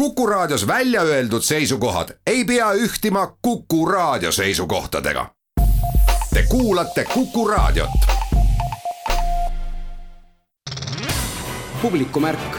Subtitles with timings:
[0.00, 5.26] Kuku Raadios välja öeldud seisukohad ei pea ühtima Kuku Raadio seisukohtadega.
[6.34, 7.90] Te kuulate Kuku Raadiot.
[11.82, 12.56] publikumärk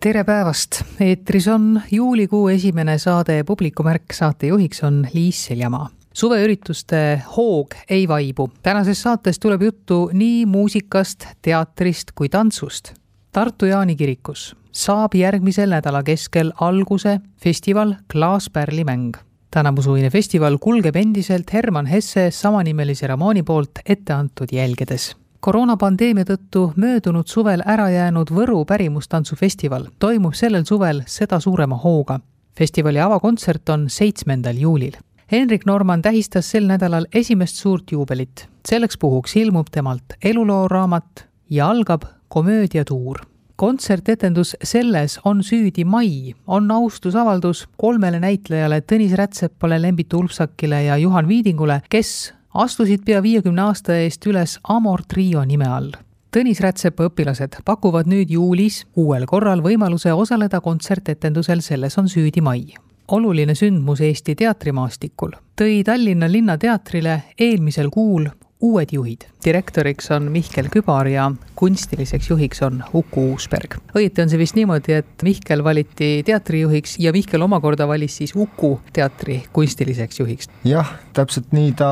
[0.00, 8.08] tere päevast, eetris on juulikuu esimene saade Publikumärk, saatejuhiks on Liis Seljamaa suveürituste hoog ei
[8.08, 8.50] vaibu.
[8.62, 13.05] tänases saates tuleb juttu nii muusikast, teatrist kui tantsust.
[13.36, 19.12] Tartu Jaani kirikus saab järgmisel nädala keskel alguse festival Klaaspärli mäng.
[19.50, 27.28] tänavusuvine festival kulgeb endiselt Herman Hesse samanimelise romaani poolt ette antud jälgedes koroonapandeemia tõttu möödunud
[27.28, 32.20] suvel ära jäänud Võru pärimustantsufestival toimub sellel suvel seda suurema hooga.
[32.58, 34.96] festivali avakontsert on seitsmendal juulil.
[35.32, 38.48] Henrik Norman tähistas sel nädalal esimest suurt juubelit.
[38.68, 43.16] selleks puhuks ilmub temalt elulooraamat ja algab komöödiatuur.
[43.56, 51.28] kontsertetendus Selles on süüdi Mai on austusavaldus kolmele näitlejale Tõnis Rätsepale, Lembit Ulfsakile ja Juhan
[51.28, 55.92] Viidingule, kes astusid pea viiekümne aasta eest üles Amor Trio nime all.
[56.36, 62.74] Tõnis Rätsepa õpilased pakuvad nüüd juulis uuel korral võimaluse osaleda kontsertetendusel Selles on süüdi Mai
[63.08, 68.26] oluline sündmus Eesti teatrimaastikul tõi Tallinna Linnateatrile eelmisel kuul
[68.60, 69.26] uued juhid.
[69.44, 73.76] direktoriks on Mihkel Kübar ja kunstiliseks juhiks on Uku Uusberg.
[73.94, 78.78] õieti on see vist niimoodi, et Mihkel valiti teatrijuhiks ja Mihkel omakorda valis siis Uku
[78.92, 80.48] teatri kunstiliseks juhiks.
[80.64, 81.90] jah, täpselt nii ta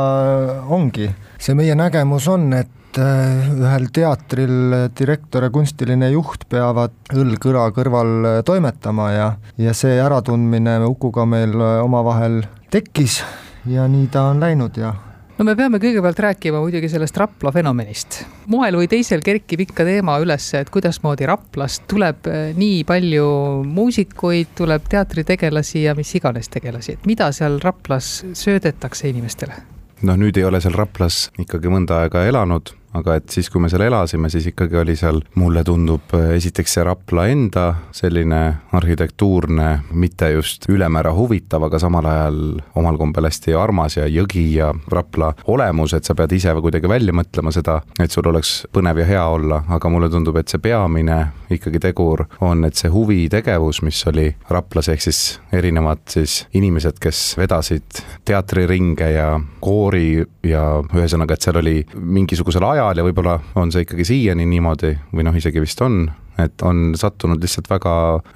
[0.69, 1.11] ongi.
[1.39, 7.71] see meie nägemus on, et äh, ühel teatril direktor ja kunstiline juht peavad õlg õla
[7.77, 12.41] kõrval toimetama ja, ja see äratundmine Ukuga meil omavahel
[12.73, 13.21] tekkis
[13.69, 14.95] ja nii ta on läinud ja
[15.39, 18.21] no me peame kõigepealt rääkima muidugi sellest Rapla fenomenist.
[18.53, 23.27] moel või teisel kerkib ikka teema üles, et kuidasmoodi Raplast tuleb eh, nii palju
[23.67, 29.59] muusikuid, tuleb teatritegelasi ja mis iganes tegelasi, et mida seal Raplas söödetakse inimestele?
[30.05, 33.69] noh, nüüd ei ole seal Raplas ikkagi mõnda aega elanud aga et siis, kui me
[33.71, 38.41] seal elasime, siis ikkagi oli seal, mulle tundub, esiteks see Rapla enda selline
[38.77, 39.69] arhitektuurne,
[39.99, 42.41] mitte just ülemäära huvitav, aga samal ajal
[42.79, 47.15] omal kombel hästi armas ja jõgi ja Rapla olemus, et sa pead ise kuidagi välja
[47.17, 51.19] mõtlema seda, et sul oleks põnev ja hea olla, aga mulle tundub, et see peamine
[51.55, 55.23] ikkagi tegur on, et see huvitegevus, mis oli Raplas, ehk siis
[55.53, 59.29] erinevad siis inimesed, kes vedasid teatriringe ja
[59.65, 64.47] koori ja ühesõnaga, et seal oli mingisugusel ajal ajal ja võib-olla on see ikkagi siiani
[64.49, 66.07] niimoodi või noh, isegi vist on,
[66.39, 67.95] et on sattunud lihtsalt väga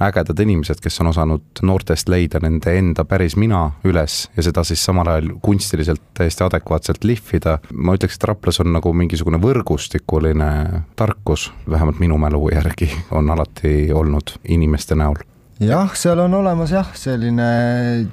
[0.08, 4.84] ägedad inimesed, kes on osanud noortest leida nende enda päris mina üles ja seda siis
[4.84, 7.58] samal ajal kunstiliselt täiesti adekvaatselt lihvida.
[7.72, 13.90] ma ütleks, et Raplas on nagu mingisugune võrgustikuline tarkus, vähemalt minu mälu järgi on alati
[13.92, 15.18] olnud inimeste näol
[15.60, 17.48] jah, seal on olemas jah, selline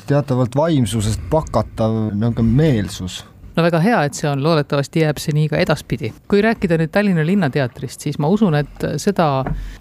[0.07, 3.21] teatavalt vaimsusest pakatav niisugune meelsus
[3.55, 6.11] no väga hea, et see on, loodetavasti jääb see nii ka edaspidi.
[6.27, 9.27] kui rääkida nüüd Tallinna Linnateatrist, siis ma usun, et seda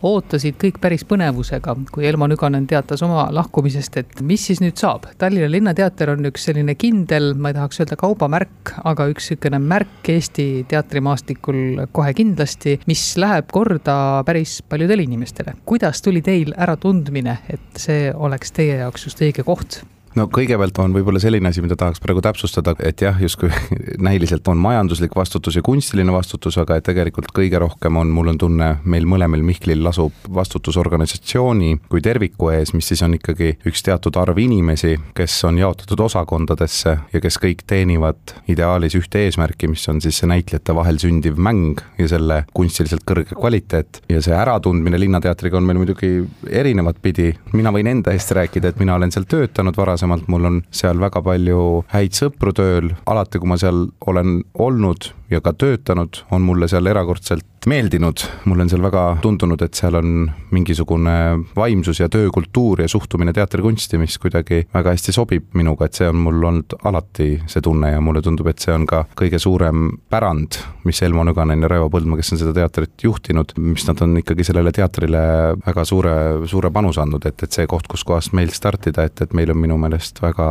[0.02, 5.08] ootasid kõik päris põnevusega, kui Elmo Nüganen teatas oma lahkumisest, et mis siis nüüd saab.
[5.18, 10.10] Tallinna Linnateater on üks selline kindel, ma ei tahaks öelda kaubamärk, aga üks niisugune märk
[10.14, 13.96] Eesti teatrimaastikul kohe kindlasti, mis läheb korda
[14.26, 15.56] päris paljudele inimestele.
[15.64, 19.82] kuidas tuli teil äratundmine, et see oleks teie jaoks just õige koht?
[20.18, 23.50] No kõigepealt on võib-olla selline asi, mida tahaks praegu täpsustada, et jah, justkui
[24.08, 28.40] näiliselt on majanduslik vastutus ja kunstiline vastutus, aga et tegelikult kõige rohkem on, mul on
[28.40, 33.84] tunne, meil mõlemal Mihklil lasub vastutus organisatsiooni kui terviku ees, mis siis on ikkagi üks
[33.86, 39.86] teatud arv inimesi, kes on jaotatud osakondadesse ja kes kõik teenivad ideaalis ühte eesmärki, mis
[39.90, 44.02] on siis see näitlejate vahel sündiv mäng ja selle kunstiliselt kõrge kvaliteet.
[44.08, 46.12] ja see äratundmine Linnateatriga on meil muidugi
[46.50, 50.44] erinevat pidi, mina võin enda eest rääkida, et mina olen seal töötanud varasemalt, varasemalt, mul
[50.44, 55.52] on seal väga palju häid sõpru tööl, alati kui ma seal olen olnud ja ka
[55.58, 58.20] töötanud, on mulle seal erakordselt meeldinud.
[58.44, 61.14] mulle on seal väga tundunud, et seal on mingisugune
[61.56, 66.20] vaimsus ja töökultuur ja suhtumine teatrikunsti, mis kuidagi väga hästi sobib minuga, et see on
[66.26, 70.60] mul olnud alati see tunne ja mulle tundub, et see on ka kõige suurem pärand,
[70.84, 74.44] mis Elmo Nüganen ja Raivo Põldmaa, kes on seda teatrit juhtinud, mis nad on ikkagi
[74.44, 75.24] sellele teatrile
[75.64, 76.14] väga suure,
[76.50, 79.80] suure panuse andnud, et, et see koht, kuskohast meil startida, et, et meil on minu
[79.80, 80.48] meelest väga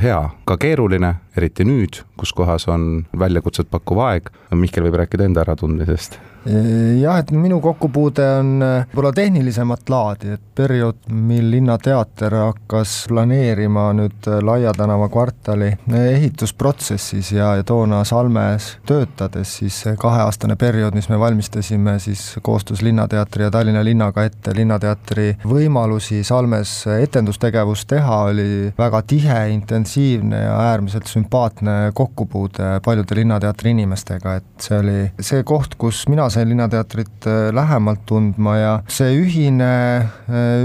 [0.00, 4.32] hea, ka keeruline, eriti nüüd, kus kohas on väljakutset pakkuv aeg.
[4.56, 10.98] Mihkel võib rääkida enda äratundmisest jah, et minu kokkupuude on võib-olla tehnilisemat laadi, et periood,
[11.10, 19.80] mil Linnateater hakkas planeerima nüüd Laia tänava kvartali ehitusprotsessis ja, ja toona Salmes töötades, siis
[19.84, 24.54] see kaheaastane periood, mis me valmistasime siis koostöös Linnateatri ja Tallinna linnaga ette.
[24.56, 33.74] Linnateatri võimalusi Salmes etendustegevust teha, oli väga tihe, intensiivne ja äärmiselt sümpaatne kokkupuude paljude Linnateatri
[33.76, 39.70] inimestega, et see oli see koht, kus mina sain Linnateatrit lähemalt tundma ja see ühine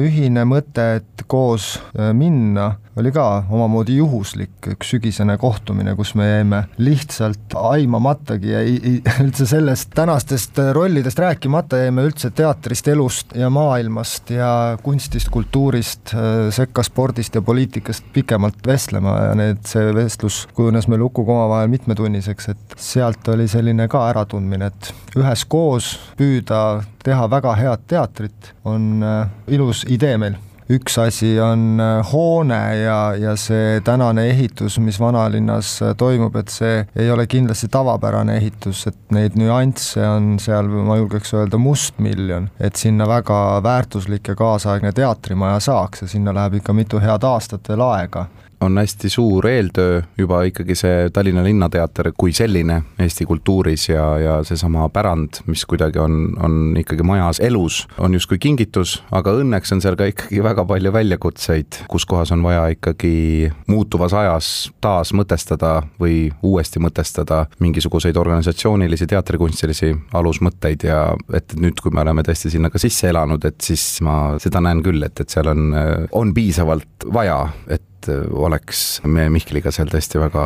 [0.03, 6.27] ühine mõte, et koos äh, minna, oli ka omamoodi juhuslik üks sügisene kohtumine, kus me
[6.27, 8.63] jäime lihtsalt aimamatagi ja
[9.23, 14.51] üldse sellest tänastest rollidest rääkimata, jäime üldse teatrist, elust ja maailmast ja
[14.83, 21.07] kunstist, kultuurist, äh, sekka spordist ja poliitikast pikemalt vestlema ja need, see vestlus kujunes meil
[21.07, 27.89] Ukuga omavahel mitmetunniseks, et sealt oli selline ka äratundmine, et üheskoos püüda teha väga head
[27.89, 30.39] teatrit, on äh, ilus idee meil
[30.71, 36.53] üks asi on äh, hoone ja, ja see tänane ehitus, mis vanalinnas äh, toimub, et
[36.53, 42.51] see ei ole kindlasti tavapärane ehitus, et neid nüansse on seal, ma julgeks öelda, mustmiljon,
[42.59, 47.71] et sinna väga väärtuslik ja kaasaegne teatrimaja saaks ja sinna läheb ikka mitu head aastat
[47.71, 48.27] veel aega
[48.61, 54.35] on hästi suur eeltöö juba ikkagi see Tallinna Linnateater kui selline Eesti kultuuris ja, ja
[54.45, 59.81] seesama pärand, mis kuidagi on, on ikkagi majas elus, on justkui kingitus, aga õnneks on
[59.81, 65.81] seal ka ikkagi väga palju väljakutseid, kus kohas on vaja ikkagi muutuvas ajas taas mõtestada
[65.99, 71.03] või uuesti mõtestada mingisuguseid organisatsioonilisi, teatrikunstilisi alusmõtteid ja
[71.33, 74.83] et nüüd, kui me oleme tõesti sinna ka sisse elanud, et siis ma seda näen
[74.85, 75.71] küll, et, et seal on,
[76.17, 80.45] on piisavalt vaja, et et äh, oleks me Mihkliga seal tõesti väga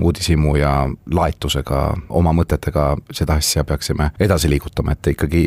[0.00, 0.74] uudishimu ja
[1.10, 5.42] laetusega, oma mõtetega seda asja peaksime edasi liigutama, et ikkagi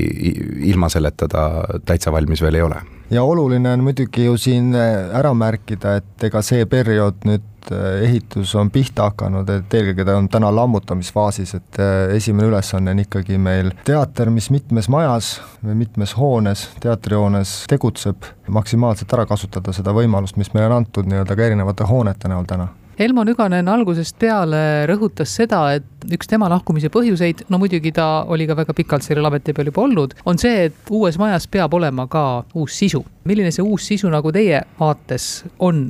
[0.71, 1.45] ilma selleta ta
[1.85, 2.81] täitsa valmis veel ei ole
[3.13, 8.55] ja oluline on muidugi ju siin ära märkida, et ega see periood nüüd Äh, ehitus
[8.55, 13.37] on pihta hakanud, et eelkõige ta on täna lammutamisfaasis, et äh, esimene ülesanne on ikkagi
[13.39, 20.39] meil teater, mis mitmes majas või mitmes hoones, teatrihoones tegutseb, maksimaalselt ära kasutada seda võimalust,
[20.41, 22.67] mis meile on antud nii-öelda ka erinevate hoonete näol täna
[22.99, 28.45] Elmo Nüganen algusest peale rõhutas seda, et üks tema lahkumise põhjuseid, no muidugi ta oli
[28.45, 32.05] ka väga pikalt sellel ameti peal juba olnud, on see, et uues majas peab olema
[32.11, 33.01] ka uus sisu.
[33.25, 35.87] milline see uus sisu nagu teie vaates on?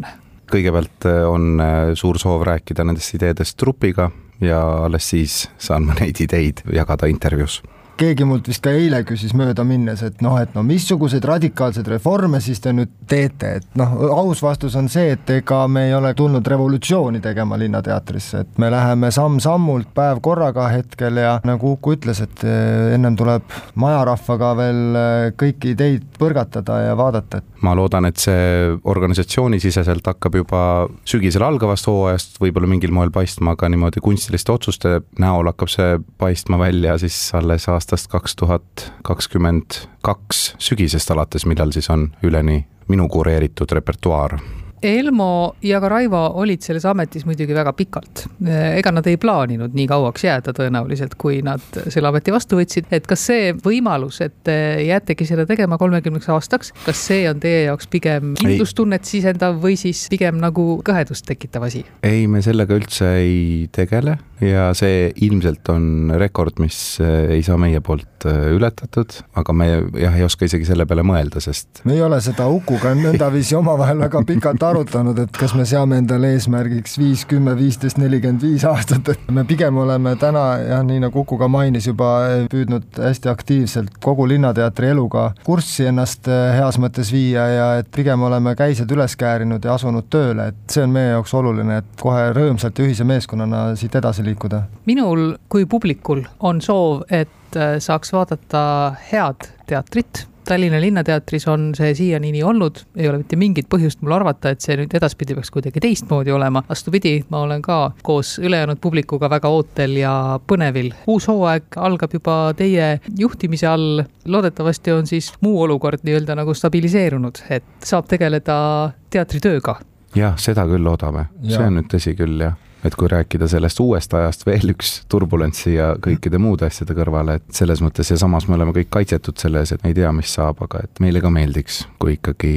[0.54, 4.10] kõigepealt äh, on äh, suur soov rääkida nendest ideedest trupiga
[4.40, 7.62] ja alles siis saan ma neid ideid jagada intervjuus
[7.98, 12.42] keegi mult vist ka eile küsis mööda minnes, et noh, et no missuguseid radikaalseid reforme
[12.44, 16.14] siis te nüüd teete, et noh, aus vastus on see, et ega me ei ole
[16.18, 22.20] tulnud revolutsiooni tegema Linnateatrisse, et me läheme samm-sammult, päev korraga hetkel ja nagu Uku ütles,
[22.22, 28.10] et eh, ennem tuleb majarahvaga veel eh, kõiki ideid põrgatada ja vaadata, et ma loodan,
[28.10, 30.64] et see organisatsioonisiseselt hakkab juba
[31.08, 36.60] sügisel algavast hooajast võib-olla mingil moel paistma, aga niimoodi kunstiliste otsuste näol hakkab see paistma
[36.60, 39.76] välja siis alles aastal aastast kaks tuhat kakskümmend
[40.08, 44.38] kaks sügisest alates, millal siis on üleni minu kureeritud repertuaar
[44.84, 48.26] Elmo ja ka Raivo olid selles ametis muidugi väga pikalt.
[48.44, 53.08] ega nad ei plaaninud nii kauaks jääda tõenäoliselt, kui nad selle ameti vastu võtsid, et
[53.08, 57.88] kas see võimalus, et te jäätegi seda tegema kolmekümneks aastaks, kas see on teie jaoks
[57.92, 61.86] pigem kindlustunnet sisendav või siis pigem nagu kõhedust tekitav asi?
[62.04, 67.58] ei, me sellega üldse ei tegele ja see ilmselt on rekord, mis äh, ei saa
[67.62, 69.70] meie poolt äh, ületatud, aga me
[70.00, 74.04] jah, ei oska isegi selle peale mõelda, sest me ei ole seda Ukuga nõndaviisi omavahel
[74.04, 79.14] väga pikalt arutanud, et kas me seame endale eesmärgiks viis, kümme, viisteist, nelikümmend viis aastat,
[79.14, 82.10] et me pigem oleme täna jah, nii nagu Uku ka mainis juba,
[82.52, 88.26] püüdnud hästi aktiivselt kogu Linnateatri eluga kurssi ennast äh, heas mõttes viia ja et pigem
[88.28, 92.28] oleme käised üles käärinud ja asunud tööle, et see on meie jaoks oluline, et kohe
[92.36, 94.66] rõõmsalt ja ühise meeskonnana siit edasi liikuda.
[94.90, 98.64] Minul kui publikul on soov, et äh, saaks vaadata
[99.12, 104.16] head teatrit Tallinna Linnateatris on see siiani nii olnud, ei ole mitte mingit põhjust mul
[104.18, 106.64] arvata, et see nüüd edaspidi peaks kuidagi teistmoodi olema.
[106.70, 110.92] vastupidi, ma olen ka koos ülejäänud publikuga väga ootel ja põnevil.
[111.08, 114.04] uus hooaeg algab juba teie juhtimise all.
[114.26, 119.80] loodetavasti on siis muu olukord nii-öelda nagu stabiliseerunud, et saab tegeleda teatritööga.
[120.16, 124.14] jah, seda küll loodame, see on nüüd tõsi küll, jah et kui rääkida sellest uuest
[124.14, 128.58] ajast veel üks turbulentsi ja kõikide muude asjade kõrvale, et selles mõttes ja samas me
[128.58, 131.32] oleme kõik kaitsetud selle ees, et me ei tea, mis saab, aga et meile ka
[131.34, 132.54] meeldiks, kui ikkagi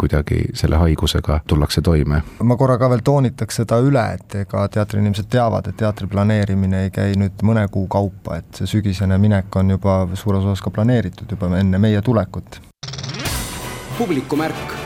[0.00, 2.22] kuidagi selle haigusega tullakse toime.
[2.42, 6.94] ma korra ka veel toonitaks seda üle, et ega teatriinimesed teavad, et teatri planeerimine ei
[6.94, 11.30] käi nüüd mõne kuu kaupa, et see sügisene minek on juba suures osas ka planeeritud
[11.30, 12.60] juba enne meie tulekut.
[13.98, 14.76] publikumärk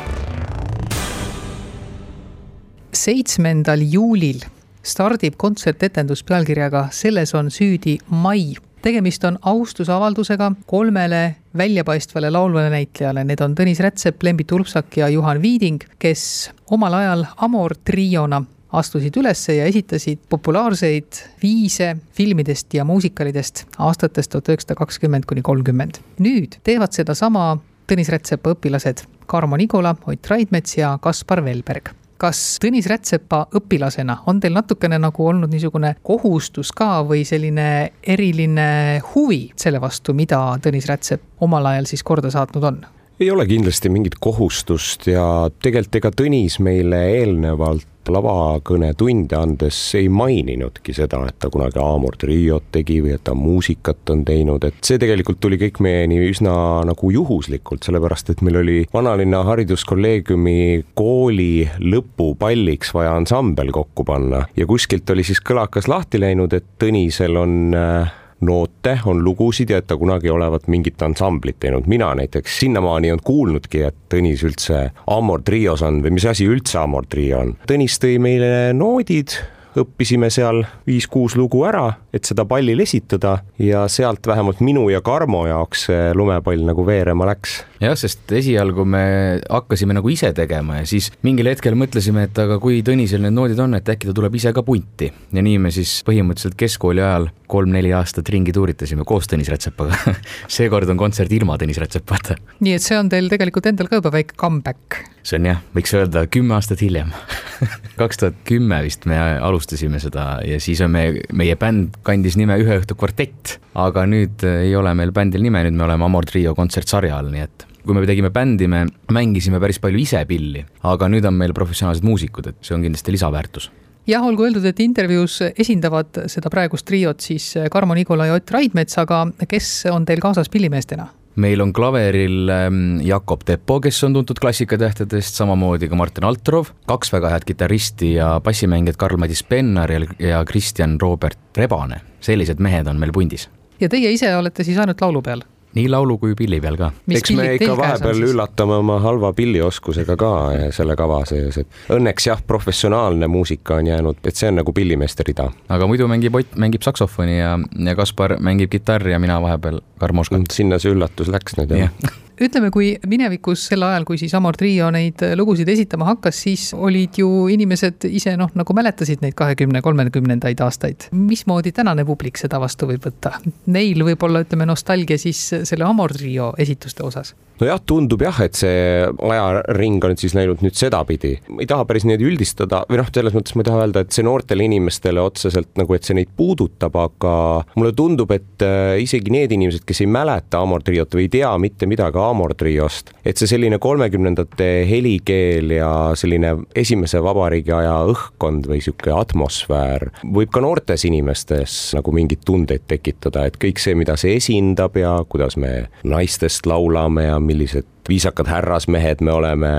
[2.92, 4.42] seitsmendal juulil
[4.82, 8.54] stardib kontsertetendus pealkirjaga Selles on süüdi mai.
[8.82, 15.42] tegemist on austusavaldusega kolmele väljapaistvale laulvale näitlejale, need on Tõnis Rätsep, Lembi Tulpsak ja Juhan
[15.42, 23.66] Viiding, kes omal ajal Amor triona astusid üles ja esitasid populaarseid viise filmidest ja muusikalidest
[23.78, 26.02] aastatest tuhat üheksasada kakskümmend kuni kolmkümmend.
[26.18, 32.86] nüüd teevad sedasama Tõnis Rätsepa õpilased Karmo Nigula, Ott Raidmets ja Kaspar Velberg kas Tõnis
[32.90, 37.66] Rätsepa õpilasena on teil natukene nagu olnud niisugune kohustus ka või selline
[38.14, 38.66] eriline
[39.12, 42.82] huvi selle vastu, mida Tõnis Rätsep omal ajal siis korda saatnud on?
[43.22, 45.24] Ei ole kindlasti mingit kohustust ja
[45.62, 52.64] tegelikult ega Tõnis meile eelnevalt lavakõnetunde andes ei maininudki seda, et ta kunagi Amor Triot
[52.74, 56.54] tegi või et ta muusikat on teinud, et see tegelikult tuli kõik meieni üsna
[56.88, 60.56] nagu juhuslikult, sellepärast et meil oli vanalinna hariduskolleegiumi
[60.98, 67.38] kooli lõpupalliks vaja ansambel kokku panna ja kuskilt oli siis kõlakas lahti läinud, et Tõnisel
[67.38, 71.86] on äh, noote, on lugusid ja et ta kunagi olevat mingit ansamblit teinud.
[71.86, 76.44] mina näiteks sinnamaani ei olnud kuulnudki, et Tõnis üldse Amor trios on või mis asi
[76.44, 77.54] üldse Amor trio on.
[77.68, 79.38] Tõnis tõi meile noodid,
[79.78, 85.46] õppisime seal viis-kuus lugu ära, et seda pallil esitada ja sealt vähemalt minu ja Karmo
[85.48, 89.04] jaoks see lumepall nagu veerema läks jah, sest esialgu me
[89.50, 93.60] hakkasime nagu ise tegema ja siis mingil hetkel mõtlesime, et aga kui Tõnisel need noodid
[93.62, 95.10] on, et äkki ta tuleb ise ka punti.
[95.32, 99.98] ja nii me siis põhimõtteliselt keskkooli ajal kolm-neli aastat ringi tuuritasime koos Tõnis Rätsepaga
[100.56, 102.38] seekord on kontsert ilma Tõnis Rätsepata.
[102.60, 105.02] nii et see on teil tegelikult endal ka juba väike comeback?
[105.22, 107.12] see on jah, võiks öelda kümme aastat hiljem
[108.00, 112.58] kaks tuhat kümme vist me alustasime seda ja siis on me, meie bänd kandis nime
[112.62, 116.54] Ühe õhtu kvartett, aga nüüd ei ole meil bändil nime, nüüd me oleme Amor Trio
[116.54, 121.08] kontsertsarja all, nii et kui me tegime bändi, me mängisime päris palju ise pilli, aga
[121.10, 123.70] nüüd on meil professionaalsed muusikud, et see on kindlasti lisaväärtus.
[124.06, 128.98] Jah, olgu öeldud, et intervjuus esindavad seda praegust triot siis Karmo Nigula ja Ott Raidmets,
[128.98, 131.06] aga kes on teil kaasas pillimeestena?
[131.34, 137.12] Meil on klaveril ähm, Jakob Tepo, kes on tuntud klassikatähtedest, samamoodi ka Martin Altrov, kaks
[137.12, 142.00] väga head kitarristi ja bassimängijad Karl-Madis Pennar ja Kristjan Robert Rebane.
[142.22, 143.48] sellised mehed on meil pundis.
[143.80, 145.42] ja teie ise olete siis ainult laulu peal?
[145.74, 146.90] Nii laulu kui pilli peal ka.
[147.08, 152.28] eks me ikka vahepeal üllatame oma halva pillioskusega ka eh, selle kava sees, et õnneks
[152.28, 155.50] jah, professionaalne muusika on jäänud, et see on nagu pillimeeste rida.
[155.68, 160.50] aga muidu mängib Ott, mängib saksofoni ja, ja Kaspar mängib kitarri ja mina vahepeal karmoskat.
[160.52, 162.12] sinna see üllatus läks nüüd jah ja
[162.46, 167.20] ütleme, kui minevikus sel ajal, kui siis Amor Trio neid lugusid esitama hakkas, siis olid
[167.22, 171.08] ju inimesed ise noh, nagu mäletasid neid kahekümne, kolmekümnendaid aastaid.
[171.12, 173.36] mismoodi tänane publik seda vastu võib võtta?
[173.72, 178.58] Neil võib olla, ütleme, nostalgia siis selle Amor Trio esituste osas nojah, tundub jah, et
[178.58, 181.34] see ajaring on siis läinud nüüd sedapidi.
[181.60, 184.26] ei taha päris niimoodi üldistada või noh, selles mõttes ma ei taha öelda, et see
[184.26, 187.34] noortele inimestele otseselt nagu, et see neid puudutab, aga
[187.76, 191.52] mulle tundub, et äh, isegi need inimesed, kes ei mäleta Amor triot või ei tea
[191.62, 198.68] mitte midagi Amor triost, et see selline kolmekümnendate helikeel ja selline esimese vabariigi aja õhkkond
[198.70, 204.16] või sihuke atmosfäär võib ka noortes inimestes nagu mingeid tundeid tekitada, et kõik see, mida
[204.20, 209.72] see esindab ja kuidas me naistest laulame ja millised viisakad härrasmehed me oleme,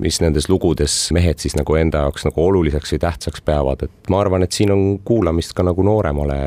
[0.00, 4.22] mis nendes lugudes mehed siis nagu enda jaoks nagu oluliseks või tähtsaks peavad, et ma
[4.22, 6.38] arvan, et siin on kuulamist ka nagu nooremale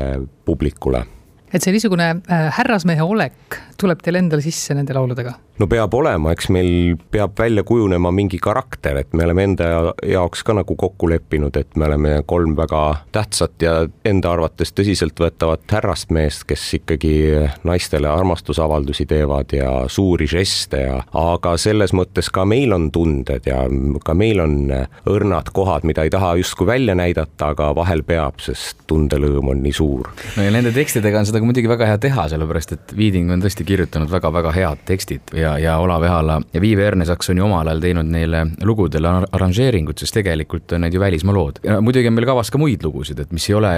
[0.48, 1.04] publikule.
[1.52, 5.34] Et see niisugune äh, härrasmehe olek tuleb teil endal sisse nende lauludega?
[5.62, 9.68] No peab olema, eks meil peab välja kujunema mingi karakter, et me oleme enda
[10.08, 12.82] jaoks ka nagu kokku leppinud, et me oleme kolm väga
[13.14, 13.74] tähtsat ja
[14.08, 17.14] enda arvates tõsiseltvõetavat härrast meest, kes ikkagi
[17.68, 23.62] naistele armastusavaldusi teevad ja suuri žeste ja aga selles mõttes ka meil on tunded ja
[24.04, 24.56] ka meil on
[25.10, 29.76] õrnad kohad, mida ei taha justkui välja näidata, aga vahel peab, sest tundelõõm on nii
[29.78, 30.10] suur.
[30.36, 33.42] no ja nende tekstidega on seda ka muidugi väga hea teha, sellepärast et Viiding on
[33.44, 37.44] tõesti kirjutanud väga-väga head tekstid ja ja, ja Olav Ehala ja Viive Ernesaks on ju
[37.44, 41.60] omal ajal teinud neile lugudele arranžeeringud, sest tegelikult on need ju välismaa lood.
[41.64, 43.72] ja muidugi on meil kavas ka muid lugusid, et mis ei ole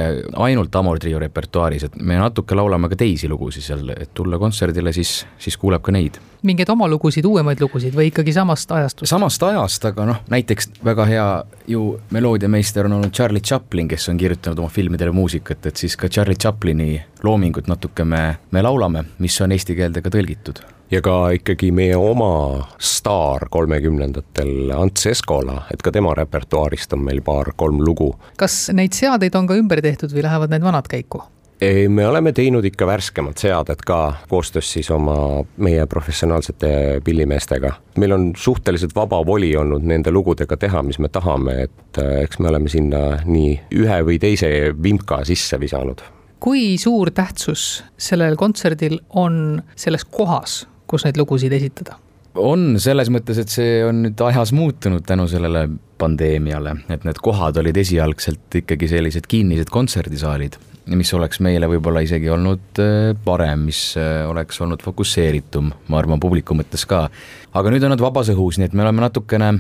[0.47, 4.93] ainult Amor Trio repertuaaris, et me natuke laulame ka teisi lugusid seal, et tulla kontserdile,
[4.93, 6.21] siis, siis kuuleb ka neid.
[6.43, 9.11] mingeid oma lugusid, uuemaid lugusid või ikkagi samast ajastust?
[9.11, 11.29] samast ajast, aga noh, näiteks väga hea
[11.69, 16.09] ju meloodiameister on olnud Charlie Chaplin, kes on kirjutanud oma filmidele muusikat, et siis ka
[16.09, 20.61] Charlie Chaplini loomingut natuke me, me laulame, mis on eesti keelde ka tõlgitud
[20.95, 27.23] ja ka ikkagi meie oma staar kolmekümnendatel, Ants Eskola, et ka tema repertuaarist on meil
[27.25, 28.13] paar-kolm lugu.
[28.39, 31.25] kas neid seadeid on ka ümber tehtud või lähevad need vanad käiku?
[31.61, 33.99] ei, me oleme teinud ikka värskemat seadet ka
[34.29, 37.73] koostöös siis oma, meie professionaalsete pillimeestega.
[37.97, 42.39] meil on suhteliselt vaba voli olnud nende lugudega teha, mis me tahame, et äh, eks
[42.39, 46.05] me oleme sinna nii ühe või teise vimka sisse visanud.
[46.41, 51.99] kui suur tähtsus sellel kontserdil on selles kohas, kus neid lugusid esitada?
[52.35, 57.61] on selles mõttes, et see on nüüd ajas muutunud tänu sellele pandeemiale, et need kohad
[57.63, 60.59] olid esialgselt ikkagi sellised kinnised kontserdisaalid
[60.93, 66.21] mis oleks meile võib-olla isegi olnud äh, parem, mis äh, oleks olnud fokusseeritum, ma arvan,
[66.21, 67.07] publiku mõttes ka.
[67.55, 69.55] aga nüüd on nad vabas õhus, nii et me oleme natukene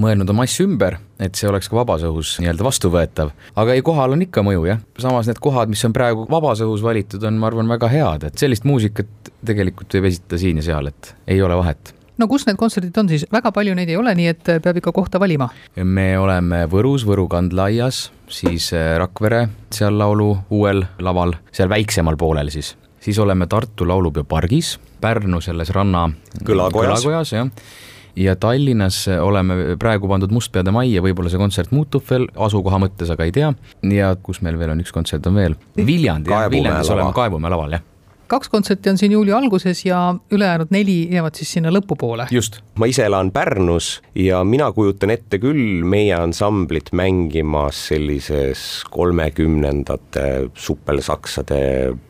[0.00, 3.32] mõelnud oma asju ümber, et see oleks ka vabas õhus nii-öelda vastuvõetav.
[3.56, 6.84] aga ei, kohal on ikka mõju jah, samas need kohad, mis on praegu vabas õhus
[6.84, 10.90] valitud, on, ma arvan, väga head, et sellist muusikat tegelikult võib esitada siin ja seal,
[10.90, 14.14] et ei ole vahet no kus need kontserdid on siis, väga palju neid ei ole,
[14.16, 15.48] nii et peab ikka kohta valima?
[15.82, 22.52] me oleme Võrus, Võru kandlaaias, siis äh, Rakvere seal laulu uuel laval, seal väiksemal poolel
[22.54, 22.74] siis.
[23.00, 26.06] siis oleme Tartu Laulupeo pargis, Pärnu selles ranna
[26.44, 27.50] kõlakojas, kõlakojas, jah
[28.16, 33.26] ja Tallinnas oleme praegu pandud Mustpeade majja, võib-olla see kontsert muutub veel asukoha mõttes, aga
[33.26, 33.54] ei tea.
[33.94, 37.90] ja kus meil veel on, üks kontsert on veel, Viljandi, Viljandis oleme Kaevumäe laval, jah
[38.34, 42.26] kaks kontserti on siin juuli alguses ja ülejäänud neli jäävad siis sinna lõpupoole.
[42.30, 50.50] just, ma ise elan Pärnus ja mina kujutan ette küll meie ansamblit mängimas sellises kolmekümnendate
[50.54, 51.60] supelsaksade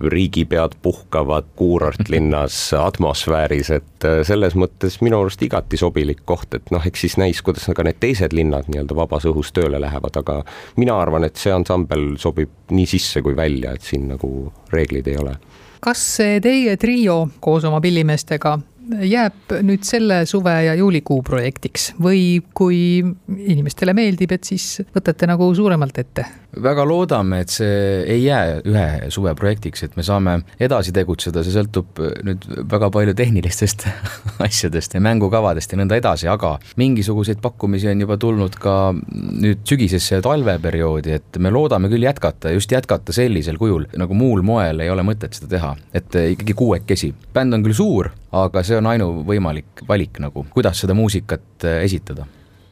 [0.00, 6.84] riigipead puhkavad kuurortlinnas atmosfääris, et äh, selles mõttes minu arust igati sobilik koht, et noh,
[6.86, 10.40] eks siis näis, kuidas ka need teised linnad nii-öelda vabas õhus tööle lähevad, aga
[10.80, 14.30] mina arvan, et see ansambel sobib nii sisse kui välja, et siin nagu
[14.72, 15.36] reegleid ei ole
[15.84, 16.04] kas
[16.42, 18.58] teie trio koos oma pillimeestega
[19.04, 25.48] jääb nüüd selle suve ja juulikuu projektiks või kui inimestele meeldib, et siis võtate nagu
[25.56, 26.26] suuremalt ette?
[26.62, 31.54] Väga loodame, et see ei jää ühe suve projektiks, et me saame edasi tegutseda, see
[31.54, 33.86] sõltub nüüd väga palju tehnilistest
[34.46, 40.18] asjadest ja mängukavadest ja nõnda edasi, aga mingisuguseid pakkumisi on juba tulnud ka nüüd sügisesse
[40.18, 44.92] ja talveperioodi, et me loodame küll jätkata, just jätkata sellisel kujul, nagu muul moel ei
[44.92, 47.12] ole mõtet seda teha, et ikkagi kuuekesi.
[47.34, 52.26] bänd on küll suur, aga see on ainuvõimalik valik nagu, kuidas seda muusikat äh, esitada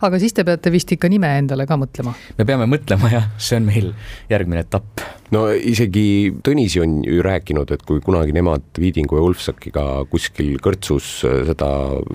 [0.07, 2.15] aga siis te peate vist ikka nime endale ka mõtlema?
[2.39, 3.91] me peame mõtlema jah, see on meil
[4.31, 5.05] järgmine etapp.
[5.35, 6.05] no isegi
[6.45, 11.69] Tõnisi on ju rääkinud, et kui kunagi nemad Viidingu ja Ulfsakiga kuskil kõrtsus seda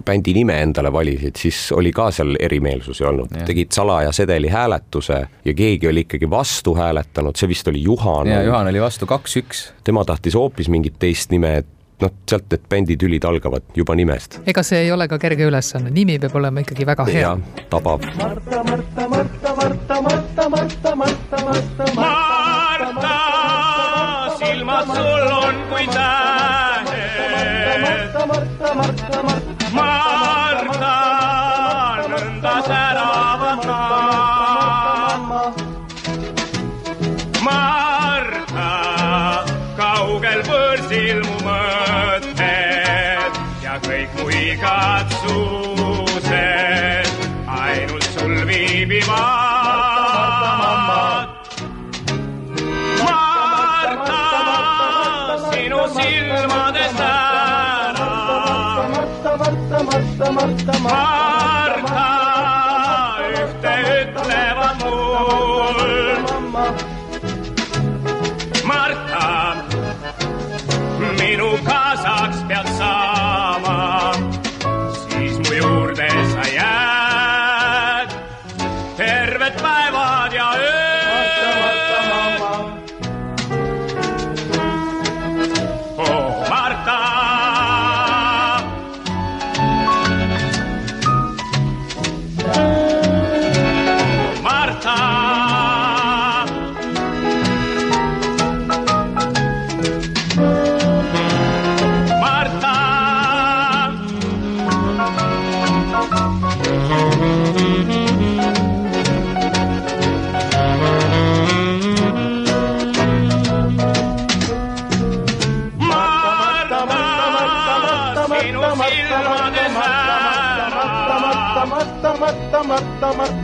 [0.06, 5.56] bändi nime endale valisid, siis oli ka seal erimeelsusi olnud, tegid salaja sedeli hääletuse ja
[5.58, 8.30] keegi oli ikkagi vastu hääletanud, see vist oli Juhan.
[8.32, 9.72] jaa, Juhan oli vastu kaks-üks.
[9.84, 14.40] tema tahtis hoopis mingit teist nime, et noh, sealt need bänditülid algavad juba nimest.
[14.46, 17.38] ega see ei ole ka kerge ülesanne, nimi peab olema ikkagi väga hea.
[17.70, 18.02] tabab.
[18.18, 20.96] Marta, Marta, Marta, Marta, Marta, Marta, Marta,
[21.46, 23.16] Marta, Marta,
[24.40, 25.17] silmad sul
[60.48, 62.08] Marta,
[63.32, 65.80] ühte ütlevad mul.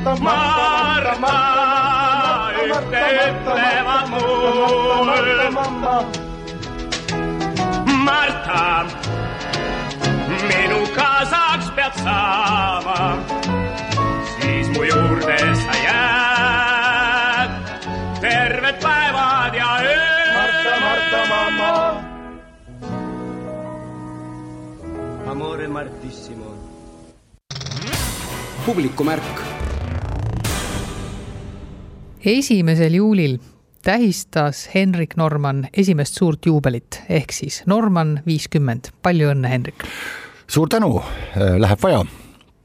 [0.04, 1.40] Marta,
[3.26, 5.48] ütlevad mulle.
[8.04, 8.86] Marta,
[10.50, 13.00] minu kaasaks pead saama,
[14.36, 17.52] siis mu juurde sa jääd
[18.20, 20.30] terved päevad ja ööd.
[20.36, 21.72] Marta, Marta, mamma.
[25.32, 26.50] Amore Martissimo.
[28.66, 29.53] publikumärk
[32.26, 33.38] esimesel juulil
[33.84, 38.92] tähistas Henrik Norman esimest suurt juubelit ehk siis Norman viiskümmend.
[39.02, 39.84] palju õnne, Henrik!
[40.48, 41.02] suur tänu,
[41.38, 42.06] äh, läheb vaja.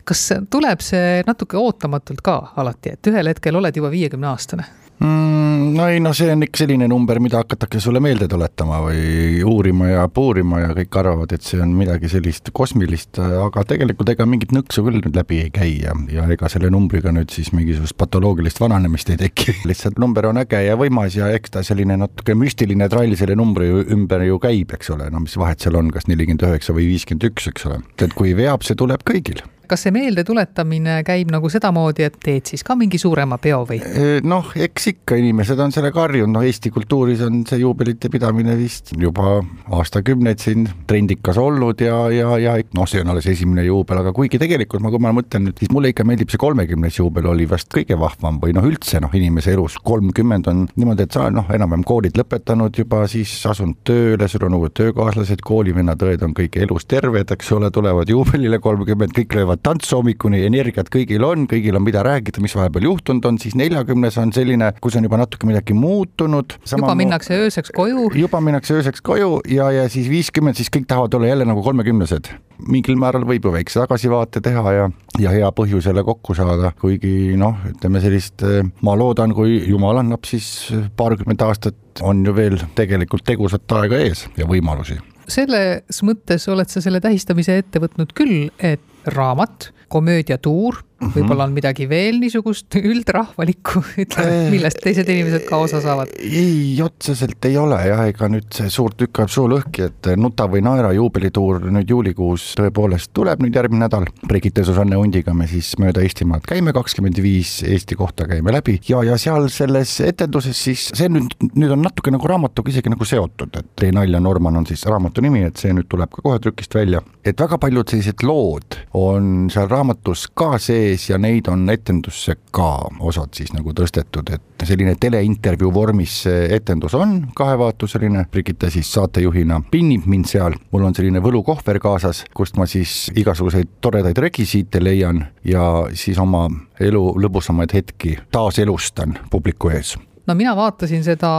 [0.04, 4.64] kas tuleb see natuke ootamatult ka alati, et ühel hetkel oled juba viiekümne aastane?
[5.00, 5.38] Mm,?
[5.74, 9.90] no ei, no see on ikka selline number, mida hakatakse sulle meelde tuletama või uurima
[9.90, 14.54] ja puurima ja kõik arvavad, et see on midagi sellist kosmilist, aga tegelikult ega mingit
[14.54, 18.62] nõksu küll nüüd läbi ei käi ja, ja ega selle numbriga nüüd siis mingisugust patoloogilist
[18.62, 22.88] vananemist ei teki lihtsalt number on äge ja võimas ja eks ta selline natuke müstiline
[22.90, 26.48] trall selle numbri ümber ju käib, eks ole, no mis vahet seal on, kas nelikümmend
[26.48, 31.02] üheksa või viiskümmend üks, eks ole, et kui veab, see tuleb kõigil kas see meeldetuletamine
[31.06, 33.80] käib nagu sedamoodi, et teed siis ka mingi suurema peo või?
[34.24, 38.92] noh, eks ikka inimesed on sellega harjunud, noh Eesti kultuuris on see juubelite pidamine vist
[38.98, 39.38] juba
[39.74, 44.40] aastakümneid siin trendikas olnud ja, ja, ja noh, see on alles esimene juubel, aga kuigi
[44.40, 47.70] tegelikult ma, kui ma mõtlen nüüd, siis mulle ikka meeldib see kolmekümnes juubel oli vast
[47.74, 51.84] kõige vahvam või noh, üldse noh, inimese elus kolmkümmend on niimoodi, et sa noh, enam-vähem
[51.88, 57.32] koolid lõpetanud juba, siis asunud tööle, sul on uued töökaaslased, koolivennad-õed on kõik elus terved,
[57.34, 62.02] eks ole, tulevad juubelile kolmkümmend, kõik löövad tantsu hommikuni, energiat kõigil on, kõigil on, mida
[62.06, 66.58] rääkida, mis vahepeal juhtunud on, siis neljakümnes on selline, kus on juba natuke midagi muutunud.
[66.70, 68.10] juba minnakse ööseks koju.
[68.18, 72.32] juba minnakse ööseks koju ja, ja siis viiskümmend, siis kõik tahavad olla jälle nagu kolmekümnesed.
[72.68, 74.88] mingil määral võib ju väikse tagasivaate teha ja,
[75.18, 78.42] ja hea põhjus jälle kokku saada, kuigi noh, ütleme sellist,
[78.82, 84.26] ma loodan, kui jumal annab, siis paarkümmend aastat on ju veel tegelikult tegusat aega ees
[84.38, 88.80] ja võimalusi selles mõttes oled sa selle tähistamise ette võtnud küll, et
[89.14, 90.82] raamat, komöödiatuur.
[90.98, 96.10] Võib-olla on midagi veel niisugust üldrahvalikku, ütleme, millest teised inimesed ka osa saavad?
[96.18, 100.48] ei, otseselt ei ole jah, ega nüüd see suur tükk ajab suu lõhki, et Nuta
[100.50, 104.08] või naera juubelituur nüüd juulikuus tõepoolest tuleb nüüd järgmine nädal.
[104.26, 109.04] Brigitte Susanne Hundiga me siis mööda Eestimaad käime, kakskümmend viis Eesti kohta käime läbi ja,
[109.06, 113.54] ja seal selles etenduses siis see nüüd, nüüd on natuke nagu raamatuga isegi nagu seotud,
[113.60, 116.74] et Tee nalja Norman on siis raamatu nimi, et see nüüd tuleb ka kohe trükist
[116.74, 121.68] välja, et väga paljud sellised lood on seal raamatus ka sees sees ja neid on
[121.70, 122.68] etendusse ka
[123.00, 129.60] osad siis nagu tõstetud, et selline teleintervjuu vormis see etendus on kahevaatuseline, Brigitte siis saatejuhina
[129.70, 135.26] pinnib mind seal, mul on selline võlukohver kaasas, kust ma siis igasuguseid toredaid rekvisiite leian
[135.44, 136.46] ja siis oma
[136.80, 139.96] elu lõbusamaid hetki taaselustan publiku ees
[140.28, 141.30] no mina vaatasin seda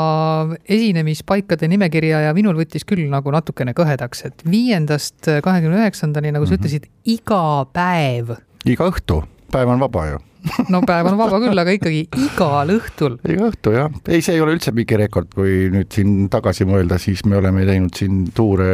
[0.66, 6.56] esinemispaikade nimekirja ja minul võttis küll nagu natukene kõhedaks, et viiendast kahekümne üheksandani, nagu sa
[6.56, 6.62] mm -hmm.
[6.62, 8.38] ütlesid, iga päev.
[8.66, 10.18] iga õhtu päev on vaba ju
[10.74, 13.18] no päev on vaba küll, aga ikkagi igal õhtul.
[13.28, 17.00] iga õhtu jah, ei, see ei ole üldse mingi rekord, kui nüüd siin tagasi mõelda,
[17.02, 18.70] siis me oleme teinud siin tuure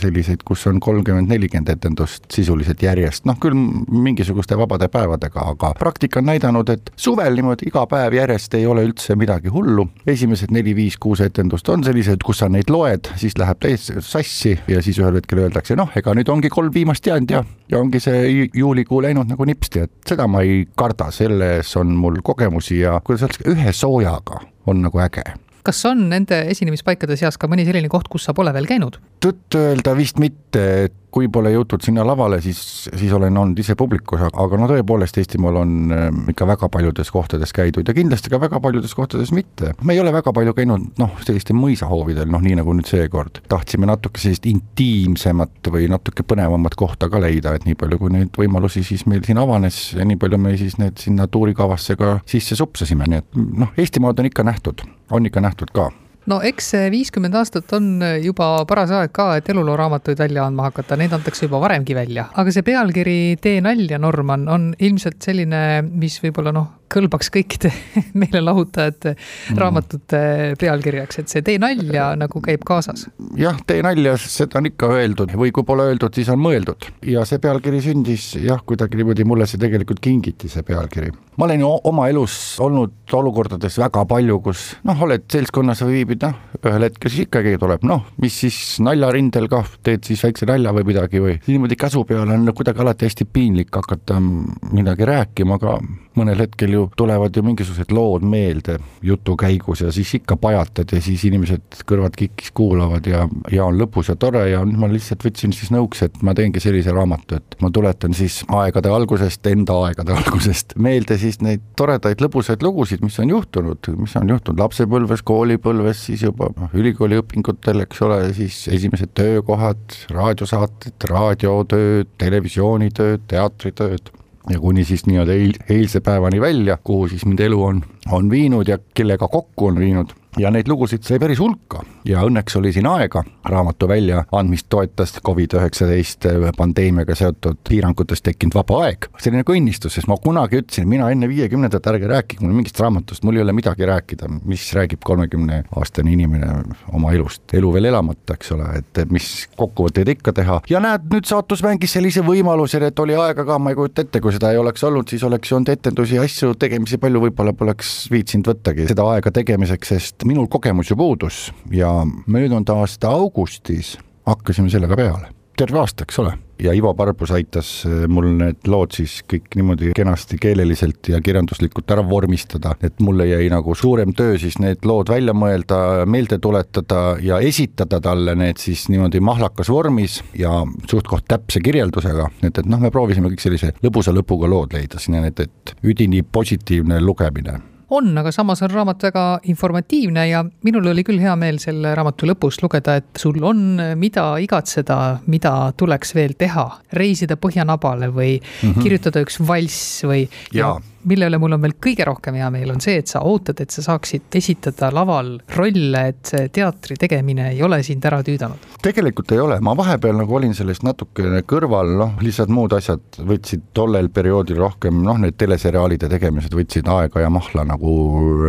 [0.00, 6.20] selliseid, kus on kolmkümmend, nelikümmend etendust sisuliselt järjest, noh küll mingisuguste vabade päevadega, aga praktika
[6.22, 9.88] on näidanud, et suvel niimoodi iga päev järjest ei ole üldse midagi hullu.
[10.08, 14.98] esimesed neli-viis-kuus etendust on sellised, kus sa neid loed, siis läheb täiesti sassi ja siis
[15.00, 19.02] ühel hetkel öeldakse, noh, ega nüüd ongi kolm viimast jäänud ja, ja ongi see juulikuu
[19.04, 23.22] läinud nagu nipsti, et seda ma ei karda korda, selles on mul kogemusi ja kuidas
[23.22, 25.24] öeldakse, ühe soojaga on nagu äge
[25.68, 28.98] kas on nende esinemispaikade seas ka mõni selline koht, kus sa pole veel käinud?
[29.20, 34.20] tõtt-öelda vist mitte, et kui pole jõutud sinna lavale, siis, siis olen olnud ise publikus,
[34.28, 38.60] aga no tõepoolest Eestimaal on ähm, ikka väga paljudes kohtades käidud ja kindlasti ka väga
[38.64, 39.72] paljudes kohtades mitte.
[39.84, 43.40] me ei ole väga palju käinud noh, sellistel mõisahoovidel, noh nii nagu nüüd seekord.
[43.48, 48.34] tahtsime natuke sellist intiimsemat või natuke põnevamat kohta ka leida, et nii palju, kui neid
[48.38, 52.58] võimalusi siis meil siin avanes ja nii palju me siis need sinna tuurikavasse ka sisse
[52.58, 55.90] supsasime, nii et noh, Eestimaad on ikka nähtud, on ikka nähtud ka
[56.28, 60.98] no eks see viiskümmend aastat on juba paras aeg ka, et elulooraamatuid välja andma hakata,
[61.00, 62.28] neid antakse juba varemgi välja.
[62.34, 67.72] aga see pealkiri Tee nalja, Norman, on ilmselt selline, mis võib-olla noh, kõlbaks kõikide
[68.20, 69.58] meelelahutajate mm.
[69.60, 70.20] raamatute
[70.60, 73.06] pealkirjaks, et see Tee nalja nagu käib kaasas.
[73.38, 77.24] jah, Tee nalja, seda on ikka öeldud või kui pole öeldud, siis on mõeldud ja
[77.28, 81.12] see pealkiri sündis jah, kuidagi niimoodi mulle see tegelikult kingiti, see pealkiri.
[81.38, 86.26] ma olen ju oma elus olnud olukordades väga palju, kus noh, oled seltskonnas või viibid,
[86.26, 90.74] noh, ühel hetkel siis ikkagi tuleb, noh, mis siis naljarindel kah, teed siis väikse nalja
[90.76, 95.78] või midagi või niimoodi käsu peale on kuidagi alati hästi piinlik hakata midagi rääkima, aga
[96.18, 101.00] mõnel hetkel ju tulevad ju mingisugused lood meelde jutu käigus ja siis ikka pajatad ja
[101.04, 105.24] siis inimesed kõrvad kikkis kuulavad ja, ja on lõbus ja tore ja nüüd ma lihtsalt
[105.24, 109.76] võtsin siis nõuks, et ma teengi sellise raamatu, et ma tuletan siis aegade algusest, enda
[109.86, 115.24] aegade algusest meelde siis neid toredaid lõbusaid lugusid, mis on juhtunud, mis on juhtunud lapsepõlves,
[115.28, 119.82] koolipõlves, siis juba noh, ülikooliõpingutel, eks ole, siis esimesed töökohad,
[120.14, 124.12] raadiosaated, raadiotööd, televisioonitööd, teatritööd
[124.50, 127.82] ja kuni siis nii-öelda eil-, eilse päevani välja, kuhu siis mind elu on,
[128.12, 130.14] on viinud ja kellega kokku on viinud.
[130.38, 136.52] Ja neid lugusid sai päris hulka ja õnneks oli siin aega, raamatu väljaandmist toetas Covid-19
[136.56, 139.08] pandeemiaga seotud piirangutest tekkinud vaba aeg.
[139.20, 143.24] selline ka õnnistus, sest ma kunagi ütlesin, mina enne viiekümnendat ärge rääkige mulle mingist raamatust,
[143.26, 146.48] mul ei ole midagi rääkida, mis räägib kolmekümne aastane inimene
[146.92, 151.28] oma elust, elu veel elamata, eks ole, et mis kokkuvõtteid ikka teha ja näed, nüüd
[151.28, 154.60] saatus mängis sellise võimaluse, et oli aega ka, ma ei kujuta ette, kui seda ei
[154.60, 159.32] oleks olnud, siis oleks olnud etendusi, asju, tegemisi palju, võib-olla poleks viitsinud võttagi seda aega
[159.34, 163.96] tegemiseks, sest minul kogemus ju puudus ja möödunud aasta augustis
[164.28, 166.34] hakkasime sellega peale, terve aasta, eks ole.
[166.58, 171.90] Ja Ivo Parbus aitas äh, mul need lood siis kõik niimoodi kenasti keeleliselt ja kirjanduslikult
[171.94, 175.78] ära vormistada, et mulle jäi nagu suurem töö siis need lood välja mõelda,
[176.10, 182.58] meelde tuletada ja esitada talle need siis niimoodi mahlakas vormis ja suht-koht täpse kirjeldusega, et,
[182.58, 186.98] et noh, me proovisime kõik sellise lõbusa lõpuga lood leida sinna, et, et üdini positiivne
[187.06, 191.94] lugemine on, aga samas on raamat väga informatiivne ja minul oli küll hea meel selle
[191.96, 196.68] raamatu lõpus lugeda, et sul on, mida igatseda, mida tuleks veel teha.
[196.92, 198.82] reisida Põhjanabale või mm -hmm.
[198.82, 200.28] kirjutada üks valss või.
[200.52, 200.76] ja, ja
[201.08, 203.74] mille üle mul on veel kõige rohkem hea meel, on see, et sa ootad, et
[203.74, 208.66] sa saaksid esitada laval rolle, et see teatri tegemine ei ole sind ära tüüdanud.
[208.82, 213.70] tegelikult ei ole, ma vahepeal nagu olin sellest natukene kõrval, noh, lihtsalt muud asjad võtsid
[213.76, 217.94] tollel perioodil rohkem, noh, need teleseriaalide tegemised võtsid aega ja mahla nagu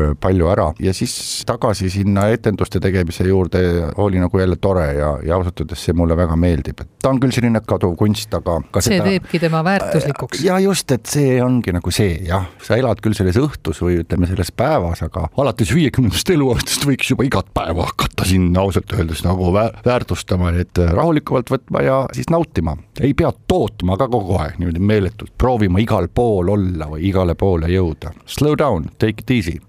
[0.04, 1.14] äh, palju ära ja siis
[1.48, 3.62] tagasi sinna etenduste tegemise juurde
[4.02, 7.20] oli nagu jälle tore ja, ja ausalt öeldes see mulle väga meeldib, et ta on
[7.22, 9.08] küll selline kaduv kunst, aga see seda...
[9.10, 10.44] teebki tema väärtuslikuks.
[10.46, 14.28] ja just, et see ongi nagu see jah, sa elad küll selles õhtus või ütleme,
[14.30, 19.52] selles päevas, aga alates viiekümnendast eluaastast võiks juba igat päeva hakata siin ausalt öeldes nagu
[19.54, 22.78] väärtustama, et rahulikumalt võtma ja siis nautima.
[23.00, 27.72] ei pea tootma ka kogu aeg niimoodi meeletult, proovima igal pool olla või igale poole
[27.72, 28.14] jõuda.
[28.26, 29.60] Slow down, take it easy.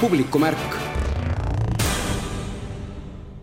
[0.00, 0.82] publikumärk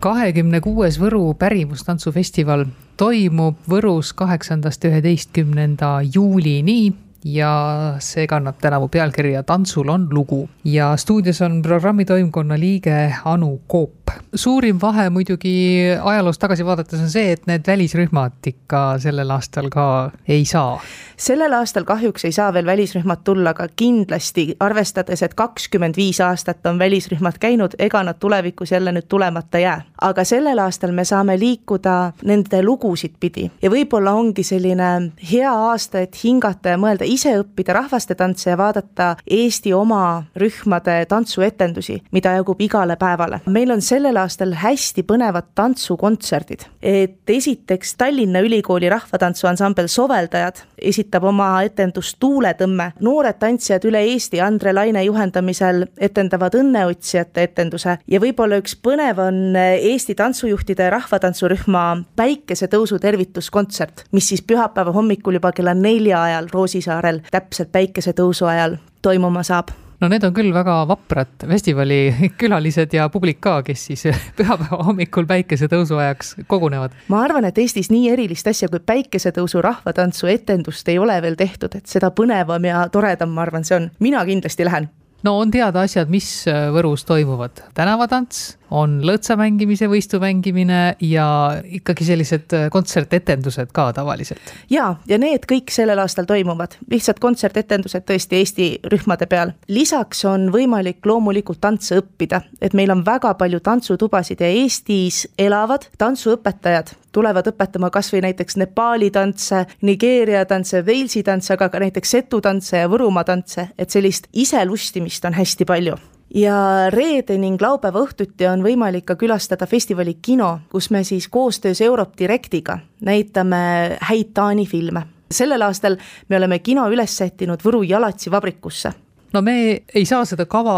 [0.00, 2.64] kahekümne kuues Võru pärimustantsufestival
[3.00, 6.92] toimub Võrus kaheksandast üheteistkümnenda juulini
[7.24, 13.60] ja see kannab tänavu pealkirja Tantsul on lugu ja stuudios on programmi toimkonna liige Anu
[13.66, 13.92] Koop.
[14.34, 20.10] suurim vahe muidugi ajaloos tagasi vaadates on see, et need välisrühmad ikka sellel aastal ka
[20.28, 20.80] ei saa.
[21.16, 26.66] sellel aastal kahjuks ei saa veel välisrühmad tulla, aga kindlasti arvestades, et kakskümmend viis aastat
[26.66, 29.82] on välisrühmad käinud, ega nad tulevikus jälle nüüd tulemata jää.
[30.00, 36.00] aga sellel aastal me saame liikuda nende lugusid pidi ja võib-olla ongi selline hea aasta,
[36.00, 42.60] et hingata ja mõelda ise õppida rahvastetantse ja vaadata Eesti oma rühmade tantsuetendusi, mida jagub
[42.62, 43.40] igale päevale.
[43.46, 46.66] meil on sellel aastal hästi põnevad tantsukontserdid.
[46.82, 52.92] et esiteks Tallinna Ülikooli rahvatantsuansambel Soveldajad esitab oma etendust Tuuletõmme.
[53.00, 59.56] noored tantsijad üle Eesti Andre Laine juhendamisel etendavad õnneotsijate etenduse ja võib-olla üks põnev on
[59.56, 67.22] Eesti tantsujuhtide rahvatantsurühma Päikesetõusu tervituskontsert, mis siis pühapäeva hommikul juba kella nelja ajal Roosisaare saarel
[67.30, 72.00] täpselt päikesetõusu ajal toimuma saab no need on küll väga vaprad festivali
[72.40, 74.06] külalised ja publik ka, kes siis
[74.38, 76.96] pühapäeva hommikul päikesetõusu ajaks kogunevad.
[77.08, 81.76] ma arvan, et Eestis nii erilist asja kui päikesetõusu rahvatantsu etendust ei ole veel tehtud,
[81.76, 83.90] et seda põnevam ja toredam, ma arvan, see on.
[84.00, 84.90] mina kindlasti lähen
[85.24, 86.30] no on teada asjad, mis
[86.74, 91.26] Võrus toimuvad, tänavatants, on lõõtsa mängimise võistu mängimine ja
[91.64, 94.52] ikkagi sellised kontsertetendused ka tavaliselt.
[94.70, 99.52] ja, ja need kõik sellel aastal toimuvad, lihtsalt kontsertetendused tõesti Eesti rühmade peal.
[99.68, 105.88] lisaks on võimalik loomulikult tantse õppida, et meil on väga palju tantsutubasid ja Eestis elavad
[105.98, 112.16] tantsuõpetajad tulevad õpetama kas või näiteks Nepaali tantse, Nigeeria tantse, Walesi tantse, aga ka näiteks
[112.16, 115.98] setu tantse ja Võrumaa tantse, et sellist iselustimist on hästi palju
[116.34, 121.80] ja reede ning laupäeva õhtuti on võimalik ka külastada festivali kino, kus me siis koostöös
[121.80, 125.06] Europe Directiga näitame häid Taani filme.
[125.30, 125.96] sellel aastal
[126.28, 128.92] me oleme kino üles sättinud Võru Jalatsi vabrikusse.
[129.32, 130.74] No me ei saa seda kava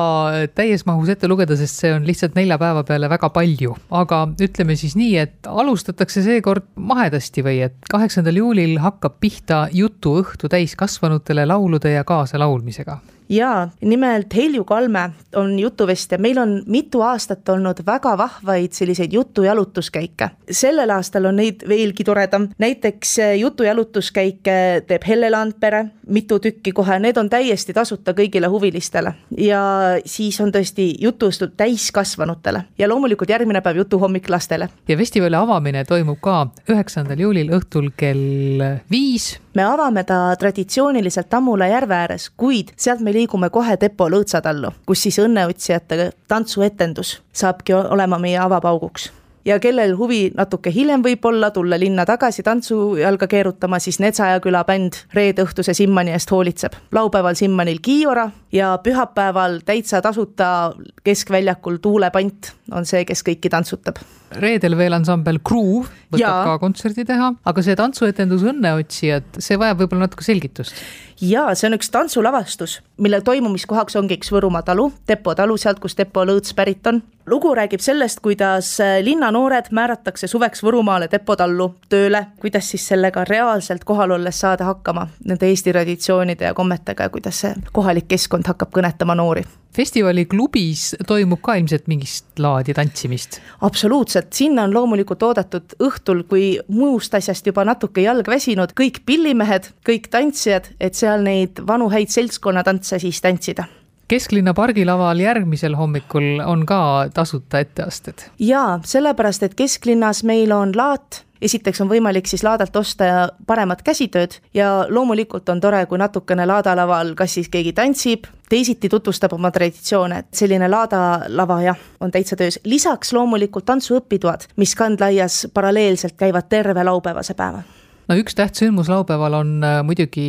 [0.54, 4.76] täies mahus ette lugeda, sest see on lihtsalt nelja päeva peale väga palju, aga ütleme
[4.76, 11.96] siis nii, et alustatakse seekord mahedasti või et kaheksandal juulil hakkab pihta jutuõhtu täiskasvanutele laulude
[11.96, 18.72] ja kaasalaulmisega jaa, nimelt Helju Kalme on jutuvestja, meil on mitu aastat olnud väga vahvaid
[18.72, 20.30] selliseid jutujalutuskäike.
[20.50, 26.98] sellel aastal on neid veelgi toredam, näiteks eh, jutujalutuskäike teeb Helle Landpere, mitu tükki kohe,
[26.98, 29.14] need on täiesti tasuta kõigile huvilistele.
[29.38, 29.62] ja
[30.04, 34.68] siis on tõesti jutustud täiskasvanutele ja loomulikult järgmine päev jutuhommik lastele.
[34.88, 41.66] ja festivali avamine toimub ka üheksandal juulil õhtul kell viis me avame ta traditsiooniliselt Tammula
[41.66, 48.18] järve ääres, kuid sealt me liigume kohe Depo Lõõtsatallu, kus siis õnneotsijate tantsuetendus saabki olema
[48.18, 49.10] meie avapauguks
[49.44, 54.98] ja kellel huvi natuke hiljem võib-olla tulla linna tagasi tantsujalga keerutama, siis Netsaja küla bänd
[55.14, 56.72] reede õhtuse Simmani eest hoolitseb.
[56.92, 60.74] laupäeval Simmanil Kiiora ja pühapäeval täitsa tasuta
[61.04, 63.98] keskväljakul Tuulepant on see, kes kõiki tantsutab.
[64.38, 66.34] reedel veel ansambel Groove võtab ja.
[66.46, 70.76] ka kontserdi teha, aga see tantsuetendus Õnneotsijad, see vajab võib-olla natuke selgitust
[71.22, 75.96] jaa, see on üks tantsulavastus, mille toimumiskohaks ongi üks Võrumaa talu, Depo talu, sealt, kus
[75.98, 77.02] Depo lõõts pärit on.
[77.26, 83.24] lugu räägib sellest, kuidas äh, linnanoored määratakse suveks Võrumaale Depo tallu tööle, kuidas siis sellega
[83.28, 88.46] reaalselt kohal olles saada hakkama nende Eesti traditsioonide ja kommetega ja kuidas see kohalik keskkond
[88.46, 89.44] hakkab kõnetama noori
[89.76, 93.40] festivali klubis toimub ka ilmselt mingist laadi tantsimist?
[93.66, 99.72] absoluutselt, sinna on loomulikult oodatud õhtul, kui muust asjast juba natuke jalg väsinud, kõik pillimehed,
[99.82, 103.66] kõik tantsijad, et seal neid vanu häid seltskonnatantse siis tantsida
[104.12, 108.28] kesklinna pargilaval järgmisel hommikul on ka tasuta etteasted?
[108.38, 114.38] jaa, sellepärast et kesklinnas meil on laat esiteks on võimalik siis laadalt osta paremat käsitööd
[114.54, 120.22] ja loomulikult on tore, kui natukene laadalaval kas siis keegi tantsib, teisiti tutvustab oma traditsioone,
[120.22, 122.60] et selline laadalava jah, on täitsa töös.
[122.64, 127.62] lisaks loomulikult tantsuõpitoad, mis kandlaias paralleelselt käivad terve laupäevase päeva
[128.08, 130.26] no üks tähtsündmus laupäeval on äh, muidugi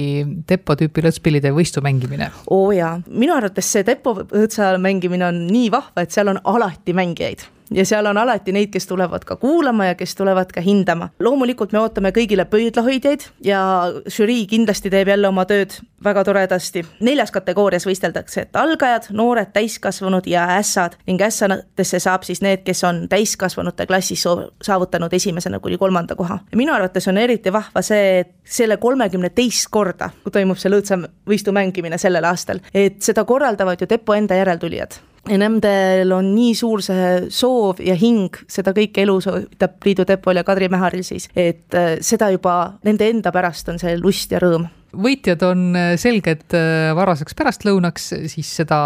[0.48, 2.30] Teppo tüüpi lõõtspillide võistu mängimine.
[2.50, 6.96] oo jaa, minu arvates see Teppo lõõtsa mängimine on nii vahva, et seal on alati
[6.96, 11.10] mängijaid ja seal on alati neid, kes tulevad ka kuulama ja kes tulevad ka hindama.
[11.20, 13.60] loomulikult me ootame kõigile pöidlahoidjaid ja
[14.08, 16.86] žürii kindlasti teeb jälle oma tööd väga toredasti.
[17.00, 22.84] neljas kategoorias võisteldakse, et algajad, noored, täiskasvanud ja ässad ning ässadesse saab siis need, kes
[22.84, 24.26] on täiskasvanute klassis
[24.62, 26.40] saavutanud esimesena kuni kolmanda koha.
[26.56, 31.52] minu arvates on eriti vahva see, et selle kolmekümne teist korda, kui toimub see lõõtsamõistu
[31.52, 36.84] mängimine sellel aastal, et seda korraldavad ju Depo enda järeltulijad ja nendel on nii suur
[36.84, 41.76] see soov ja hing seda kõike elus hoida Priidu Tepol ja Kadri Mäharil siis, et
[41.78, 46.54] äh, seda juba nende enda pärast on see lust ja rõõm võitjad on äh, selged
[46.58, 48.78] äh, varaseks pärastlõunaks, siis seda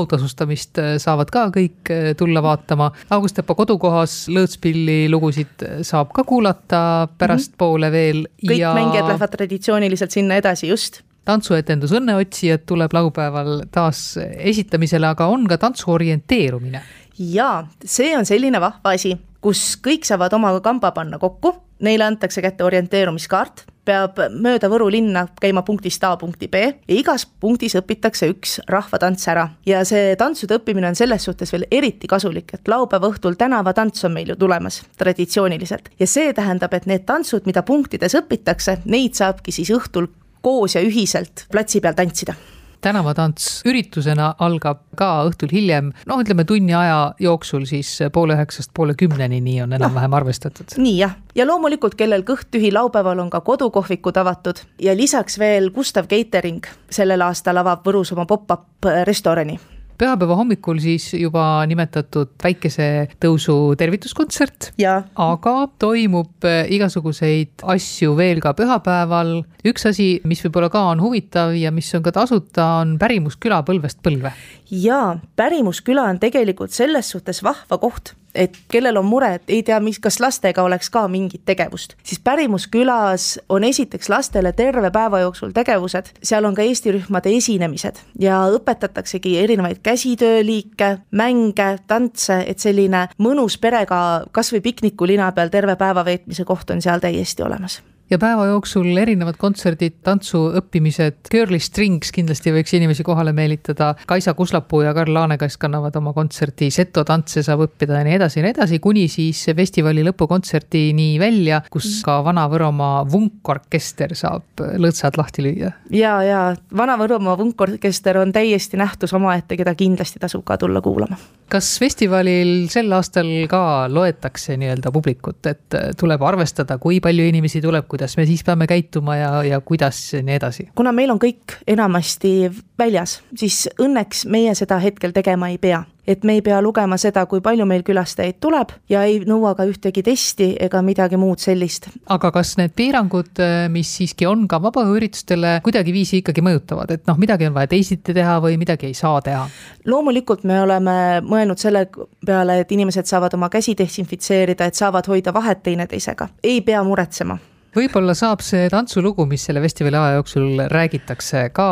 [0.00, 2.88] autasustamist saavad ka kõik tulla vaatama.
[3.14, 6.82] August Tepa kodukohas lõõtspilli lugusid saab ka kuulata
[7.20, 8.26] pärastpoole veel.
[8.42, 8.74] kõik ja...
[8.74, 15.58] mängijad lähevad traditsiooniliselt sinna edasi, just tantsuetendus Õnneotsijad tuleb laupäeval taas esitamisele, aga on ka
[15.58, 16.82] tantsu orienteerumine.
[17.18, 22.42] jaa, see on selline vahva asi, kus kõik saavad oma kamba panna kokku, neile antakse
[22.42, 28.28] kätte orienteerumiskaart, peab mööda Võru linna käima punktist A punkti B ja igas punktis õpitakse
[28.30, 29.48] üks rahvatants ära.
[29.66, 34.14] ja see tantsude õppimine on selles suhtes veel eriti kasulik, et laupäeva õhtul tänavatants on
[34.14, 39.52] meil ju tulemas traditsiooniliselt ja see tähendab, et need tantsud, mida punktides õpitakse, neid saabki
[39.52, 40.06] siis õhtul
[40.42, 42.34] koos ja ühiselt platsi peal tantsida.
[42.82, 48.96] tänavatants üritusena algab ka õhtul hiljem, noh, ütleme tunni aja jooksul siis poole üheksast poole
[48.98, 50.74] kümneni, nii on enam-vähem arvestatud.
[50.76, 54.64] nii jah, ja loomulikult, kellel kõht tühi, laupäeval on ka kodukohvikud avatud.
[54.82, 59.60] Ja lisaks veel Gustav Catering sellel aastal avab Võrus oma pop-up restorani
[59.98, 64.72] pühapäeva hommikul siis juba nimetatud päikesetõusu tervituskontsert.
[65.14, 69.42] aga toimub äh, igasuguseid asju veel ka pühapäeval.
[69.66, 74.02] üks asi, mis võib-olla ka on huvitav ja mis on ka tasuta, on pärimusküla põlvest
[74.02, 74.32] põlve.
[74.70, 79.78] jaa, pärimusküla on tegelikult selles suhtes vahva koht, et kellel on mure, et ei tea,
[79.80, 85.52] mis, kas lastega oleks ka mingit tegevust, siis Pärimuskülas on esiteks lastele terve päeva jooksul
[85.52, 93.06] tegevused, seal on ka Eesti rühmade esinemised ja õpetataksegi erinevaid käsitööliike, mänge, tantse, et selline
[93.22, 97.82] mõnus perega kas või piknikulina peal terve päeva veetmise koht on seal täiesti olemas
[98.12, 104.82] ja päeva jooksul erinevad kontserdid, tantsuõppimised, Girly Strings kindlasti võiks inimesi kohale meelitada, Kaisa Kuslapuu
[104.84, 108.54] ja Karl Laanekass kannavad oma kontserti, seto tantse saab õppida ja nii edasi ja nii
[108.56, 115.72] edasi, kuni siis festivali lõpukontserdini välja, kus ka Vana-Võromaa vunkorkester saab lõõtsad lahti lüüa.
[115.96, 116.42] ja, ja
[116.76, 121.16] Vana-Võromaa vunkorkester on täiesti nähtus omaette, keda kindlasti tasub ka tulla kuulama.
[121.52, 127.88] kas festivalil sel aastal ka loetakse nii-öelda publikut, et tuleb arvestada, kui palju inimesi tuleb,
[127.88, 130.68] kuidas kuidas me siis peame käituma ja, ja kuidas nii edasi?
[130.74, 136.24] kuna meil on kõik enamasti väljas, siis õnneks meie seda hetkel tegema ei pea et
[136.24, 140.02] me ei pea lugema seda, kui palju meil külastajaid tuleb ja ei nõua ka ühtegi
[140.02, 141.88] testi ega midagi muud sellist.
[142.10, 143.38] aga kas need piirangud,
[143.70, 148.40] mis siiski on ka vabaõhuüritustele, kuidagiviisi ikkagi mõjutavad, et noh, midagi on vaja teisiti teha
[148.42, 149.46] või midagi ei saa teha?
[149.86, 151.86] loomulikult me oleme mõelnud selle
[152.26, 157.38] peale, et inimesed saavad oma käsi desinfitseerida, et saavad hoida vahet teineteisega, ei pea muretsema
[157.76, 161.68] võib-olla saab see tantsulugu, mis selle festivali aja jooksul räägitakse, ka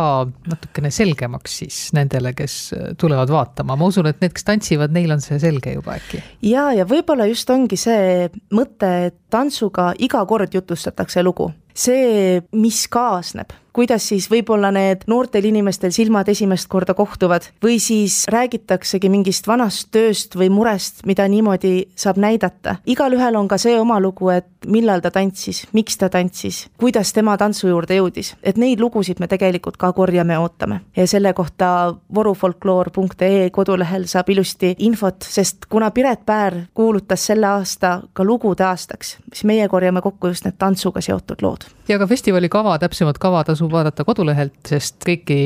[0.50, 2.58] natukene selgemaks siis nendele, kes
[3.00, 6.22] tulevad vaatama, ma usun, et need, kes tantsivad, neil on see selge juba äkki.
[6.48, 12.84] ja, ja võib-olla just ongi see mõte, et tantsuga iga kord jutustatakse lugu see, mis
[12.90, 19.46] kaasneb, kuidas siis võib-olla need noortel inimestel silmad esimest korda kohtuvad või siis räägitaksegi mingist
[19.46, 22.76] vanast tööst või murest, mida niimoodi saab näidata.
[22.86, 27.36] igalühel on ka see oma lugu, et millal ta tantsis, miks ta tantsis, kuidas tema
[27.40, 30.80] tantsu juurde jõudis, et neid lugusid me tegelikult ka korjame ja ootame.
[30.96, 38.00] ja selle kohta vorufolkloor.ee kodulehel saab ilusti infot, sest kuna Piret Päär kuulutas selle aasta
[38.12, 42.48] ka lugude aastaks, siis meie korjame kokku just need tantsuga seotud lood ja ka festivali
[42.48, 45.40] kava, täpsemat kava tasub vaadata kodulehelt, sest kõiki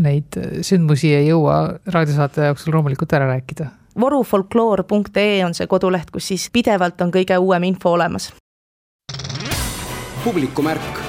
[0.00, 3.68] neid sündmusi ei jõua raadiosaate jooksul loomulikult ära rääkida.
[4.00, 8.32] vorufolkloor.ee on see koduleht, kus siis pidevalt on kõige uuem info olemas.
[10.24, 11.07] publikumärk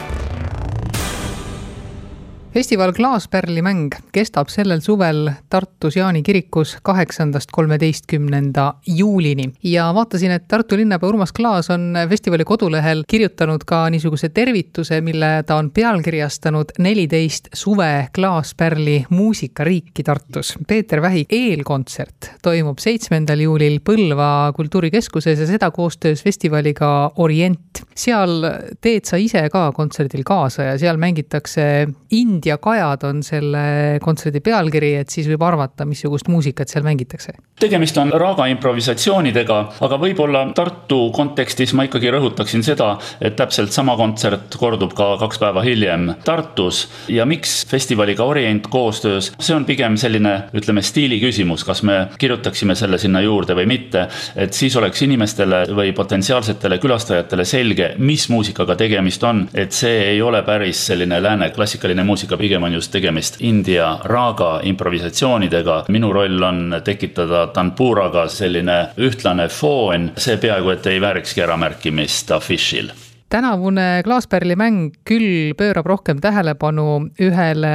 [2.53, 10.77] festival Klaaspärlimäng kestab sellel suvel Tartus Jaani kirikus kaheksandast kolmeteistkümnenda juulini ja vaatasin, et Tartu
[10.77, 17.51] linnapea Urmas Klaas on festivali kodulehel kirjutanud ka niisuguse tervituse, mille ta on pealkirjastanud neliteist
[17.53, 20.55] suve Klaaspärli muusikariiki Tartus.
[20.67, 27.85] Peeter Vähi eelkontsert toimub seitsmendal juulil Põlva kultuurikeskuses ja seda koostöös festivaliga Orient.
[27.95, 28.45] seal
[28.81, 33.61] teed sa ise ka kontserdil kaasa ja seal mängitakse India India kajad on selle
[34.03, 37.33] kontserdi pealkiri, et siis võib arvata, missugust muusikat seal mängitakse.
[37.59, 43.97] tegemist on raaga improvisatsioonidega, aga võib-olla Tartu kontekstis ma ikkagi rõhutaksin seda, et täpselt sama
[43.99, 46.85] kontsert kordub ka kaks päeva hiljem Tartus.
[47.11, 52.77] Ja miks festivaliga Orient koostöös, see on pigem selline, ütleme, stiili küsimus, kas me kirjutaksime
[52.79, 54.05] selle sinna juurde või mitte,
[54.39, 60.21] et siis oleks inimestele või potentsiaalsetele külastajatele selge, mis muusikaga tegemist on, et see ei
[60.23, 65.85] ole päris selline lääne klassikaline muusika, muusika, pigem on just tegemist India raaga improvisatsioonidega.
[65.89, 73.08] minu roll on tekitada tanpuraga selline ühtlane foon, see peaaegu et ei väärikski äramärkimist afišil
[73.29, 76.85] tänavune Klaaspärli mäng küll pöörab rohkem tähelepanu
[77.21, 77.73] ühele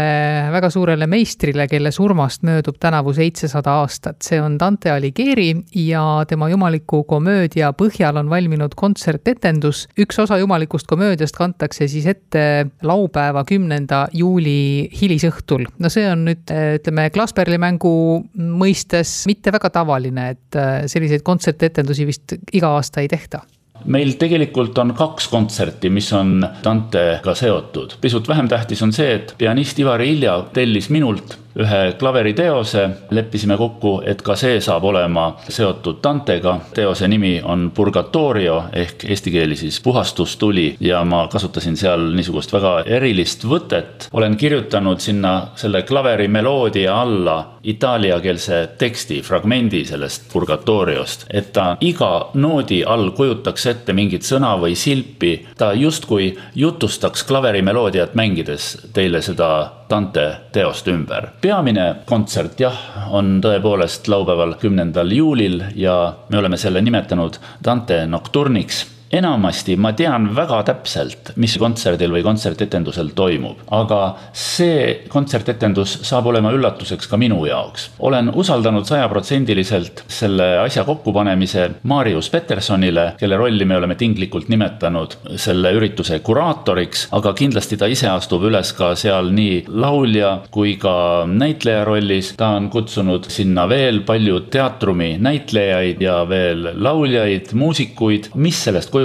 [0.55, 4.23] väga suurele meistrile, kelle surmast möödub tänavu seitsesada aastat.
[4.23, 9.87] see on Dante Alighieri ja tema jumaliku komöödia põhjal on valminud kontsertetendus.
[9.99, 15.67] üks osa jumalikust komöödiast kantakse siis ette laupäeva, kümnenda juuli hilisõhtul.
[15.79, 22.41] no see on nüüd ütleme, Klaaspärli mängu mõistes mitte väga tavaline, et selliseid kontsertetendusi vist
[22.53, 23.45] iga aasta ei tehta
[23.85, 27.97] meil tegelikult on kaks kontserti, mis on Dantega seotud.
[28.01, 33.95] pisut vähem tähtis on see, et pianist Ivari Ilja tellis minult ühe klaveriteose, leppisime kokku,
[34.07, 36.59] et ka see saab olema seotud Dantega.
[36.75, 42.75] teose nimi on Purgatorio ehk eesti keeli siis puhastustuli ja ma kasutasin seal niisugust väga
[42.87, 44.09] erilist võtet.
[44.13, 52.31] olen kirjutanud sinna selle klaveri meloodia alla itaaliakeelse teksti, fragmendi sellest Purgatoriost, et ta iga
[52.35, 55.47] noodi all kujutaks ette mingit sõna või silpi.
[55.57, 59.51] ta justkui jutustaks klaveri meloodiat mängides teile seda
[59.91, 61.29] Dante teost ümber.
[61.45, 62.77] Peamine kontsert jah,
[63.13, 65.97] on tõepoolest laupäeval, kümnendal juulil ja
[66.33, 68.79] me oleme selle nimetanud Dante Nocturniks
[69.15, 74.01] enamasti ma tean väga täpselt, mis kontserdil või kontsertetendusel toimub, aga
[74.33, 77.91] see kontsertetendus saab olema üllatuseks ka minu jaoks.
[77.99, 85.73] olen usaldanud sajaprotsendiliselt selle asja kokkupanemise Marius Petersonile, kelle rolli me oleme tinglikult nimetanud selle
[85.77, 91.85] ürituse kuraatoriks, aga kindlasti ta ise astub üles ka seal nii laulja kui ka näitleja
[91.85, 92.35] rollis.
[92.37, 99.04] ta on kutsunud sinna veel palju teatrumi näitlejaid ja veel lauljaid, muusikuid, mis sellest kujuneb,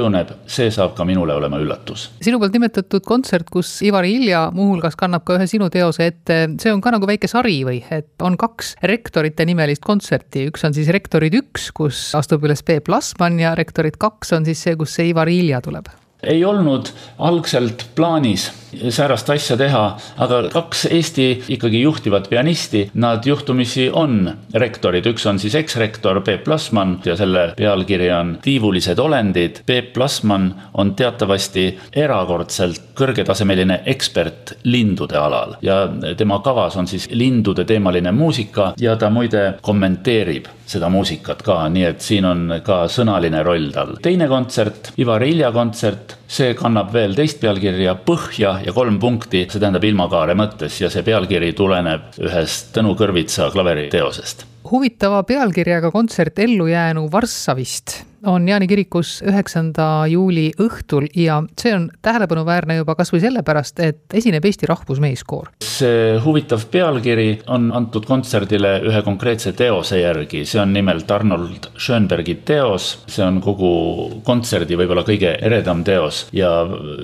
[0.50, 2.10] see saab ka minule olema üllatus.
[2.22, 6.74] sinu poolt nimetatud kontsert, kus Ivari Ilja muuhulgas kannab ka ühe sinu teose ette, see
[6.74, 10.92] on ka nagu väike sari või, et on kaks rektorite nimelist kontserti, üks on siis
[10.94, 15.12] Rektorid üks, kus astub üles Peep Lasman ja Rektorid kaks on siis see, kus see
[15.14, 15.92] Ivari Ilja tuleb
[16.24, 18.50] ei olnud algselt plaanis
[18.90, 19.84] säärast asja teha,
[20.22, 26.44] aga kaks Eesti ikkagi juhtivat pianisti, nad juhtumisi on rektorid, üks on siis eksrektor Peep
[26.46, 29.64] Plasman ja selle pealkiri on Tiivulised olendid.
[29.66, 35.82] Peep Plasman on teatavasti erakordselt kõrgetasemeline ekspert lindude alal ja
[36.18, 41.86] tema kavas on siis lindude teemaline muusika ja ta muide kommenteerib seda muusikat ka, nii
[41.88, 43.96] et siin on ka sõnaline roll tal.
[44.04, 49.60] teine kontsert, Ivar Ilja kontsert, see kannab veel teist pealkirja Põhja ja kolm punkti, see
[49.62, 54.46] tähendab ilmakaare mõttes ja see pealkiri tuleneb ühest Tõnu Kõrvitsa klaveriteosest.
[54.72, 62.80] huvitava pealkirjaga kontsert Ellujäänu Varssavist on Jaani kirikus üheksanda juuli õhtul ja see on tähelepanuväärne
[62.80, 65.52] juba kasvõi sellepärast, et esineb Eesti Rahvusmeeskoor.
[65.64, 72.36] see huvitav pealkiri on antud kontserdile ühe konkreetse teose järgi, see on nimelt Arnold Schönbergi
[72.46, 76.52] teos, see on kogu kontserdi võib-olla kõige eredam teos ja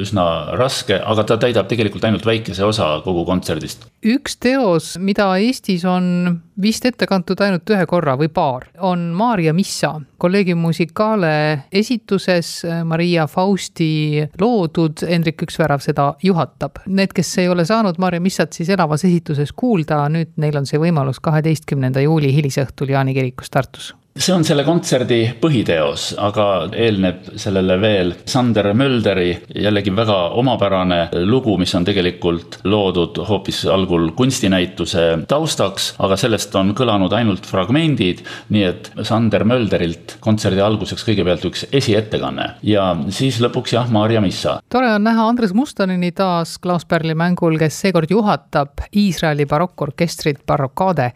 [0.02, 3.88] üsna raske, aga ta täidab tegelikult ainult väikese osa kogu kontserdist.
[4.04, 9.54] üks teos, mida Eestis on vist ette kantud ainult ühe korra või paar, on Maarja
[9.54, 16.82] Missa, kolleegium Musika Scale esituses äh, Maria Fausti loodud, Hendrik Üksvärav seda juhatab.
[16.88, 20.82] Need, kes ei ole saanud Maarja Missat siis elavas esituses kuulda, nüüd neil on see
[20.82, 27.76] võimalus kaheteistkümnenda juuli hilisõhtul Jaani kirikus Tartus see on selle kontserdi põhiteos, aga eelneb sellele
[27.82, 35.90] veel Sander Mölderi jällegi väga omapärane lugu, mis on tegelikult loodud hoopis algul kunstinäituse taustaks,
[36.00, 38.24] aga sellest on kõlanud ainult fragmendid,
[38.56, 42.48] nii et Sander Mölderilt kontserdi alguseks kõigepealt üks esiettekanne.
[42.64, 44.62] Ja siis lõpuks jah, Maarja Missa.
[44.72, 51.12] tore on näha Andres Mustonini taas klaaspärli mängul, kes seekord juhatab Iisraeli barokkorkestrit Barrocade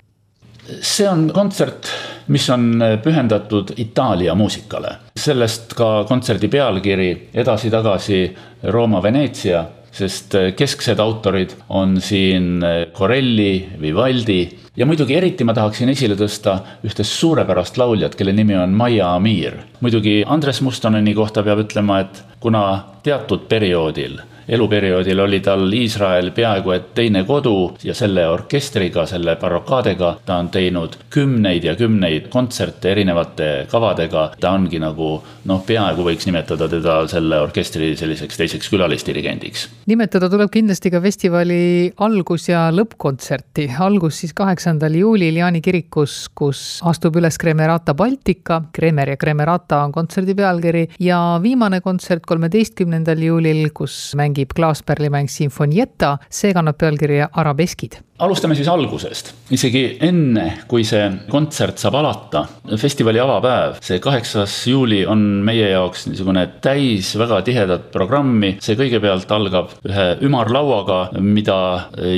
[0.82, 1.90] see on kontsert,
[2.28, 4.96] mis on pühendatud Itaalia muusikale.
[5.20, 8.22] sellest ka kontserdi pealkiri Edasi-tagasi
[8.64, 12.62] Rooma-Veneetsia, sest kesksed autorid on siin
[12.94, 14.42] Corelli, Vivaldi
[14.78, 19.58] ja muidugi eriti ma tahaksin esile tõsta ühte suurepärast lauljat, kelle nimi on Maia Amir.
[19.82, 22.64] muidugi Andres Mustoneni kohta peab ütlema, et kuna
[23.04, 24.20] teatud perioodil
[24.50, 30.50] eluperioodil oli tal Iisrael peaaegu et teine kodu ja selle orkestriga, selle barrokaadega ta on
[30.54, 34.32] teinud kümneid ja kümneid kontserte erinevate kavadega.
[34.40, 35.10] ta ongi nagu
[35.46, 39.68] noh, peaaegu võiks nimetada teda selle orkestri selliseks teiseks külalisdirigendiks.
[39.92, 43.70] nimetada tuleb kindlasti ka festivali algus- ja lõppkontserti.
[43.80, 49.92] algus siis kaheksandal juulil Jaani kirikus, kus astub üles Kremerata Baltica, Kremer ja Kremerata on
[49.92, 57.30] kontserdi pealkiri ja viimane kontsert kolmeteistkümnendal juulil, kus mängib mängib klaaspärlimäng Sinfonietta, see kannab pealkirja
[57.34, 62.44] Arabeskid alustame siis algusest, isegi enne, kui see kontsert saab alata,
[62.80, 69.32] festivali avapäev, see kaheksas juuli on meie jaoks niisugune täis väga tihedat programmi, see kõigepealt
[69.36, 71.60] algab ühe ümarlauaga, mida